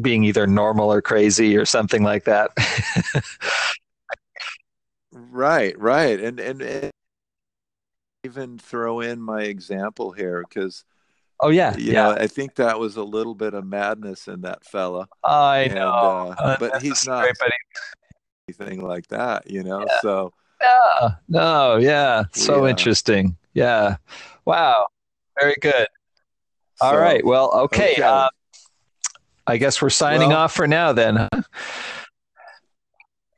being 0.01 0.23
either 0.25 0.45
normal 0.45 0.91
or 0.91 1.01
crazy 1.01 1.55
or 1.57 1.65
something 1.65 2.03
like 2.03 2.25
that. 2.25 2.51
right 5.11 5.77
right 5.79 6.19
and 6.19 6.39
and, 6.39 6.61
and 6.61 6.91
even 8.25 8.57
throw 8.57 8.99
in 8.99 9.21
my 9.21 9.43
example 9.43 10.11
here 10.11 10.43
because 10.47 10.83
Oh 11.41 11.49
yeah, 11.49 11.75
you 11.77 11.91
yeah. 11.91 12.03
know 12.03 12.11
I 12.11 12.27
think 12.27 12.55
that 12.55 12.79
was 12.79 12.95
a 12.95 13.03
little 13.03 13.35
bit 13.35 13.53
of 13.53 13.65
madness 13.65 14.27
in 14.27 14.41
that 14.41 14.65
fella, 14.65 15.07
I 15.23 15.63
and 15.63 15.75
know, 15.75 15.89
uh, 15.89 16.35
Uh, 16.39 16.57
but 16.59 16.81
he's 16.81 17.05
not 17.05 17.23
great, 17.23 17.51
anything 18.47 18.81
like 18.81 19.07
that, 19.07 19.49
you 19.49 19.61
know. 19.63 19.81
Yeah. 19.85 19.99
So 20.01 20.33
no, 20.61 21.09
no, 21.27 21.75
yeah, 21.77 22.23
so 22.31 22.61
We, 22.61 22.67
uh, 22.67 22.69
interesting. 22.71 23.35
Yeah, 23.53 23.97
wow, 24.45 24.87
very 25.39 25.55
good. 25.61 25.87
All 26.81 26.91
so, 26.91 26.97
right, 26.97 27.23
well, 27.25 27.51
okay. 27.53 27.93
okay. 27.93 28.01
Uh, 28.01 28.29
I 29.47 29.57
guess 29.57 29.81
we're 29.81 29.89
signing 29.89 30.29
Well- 30.29 30.39
off 30.39 30.53
for 30.53 30.67
now 30.67 30.93
then. 30.93 31.15
Huh? 31.17 31.29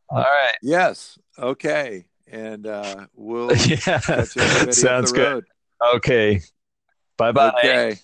All 0.10 0.20
right. 0.22 0.56
Yes. 0.62 1.20
Okay. 1.38 2.06
And 2.28 2.68
uh, 2.68 3.08
we'll 3.16 3.68
Yeah, 3.68 4.24
sounds 4.70 5.12
good. 5.12 5.46
Okay. 5.96 6.42
Bye 7.18 7.32
bye. 7.34 7.52
Okay. 7.54 8.00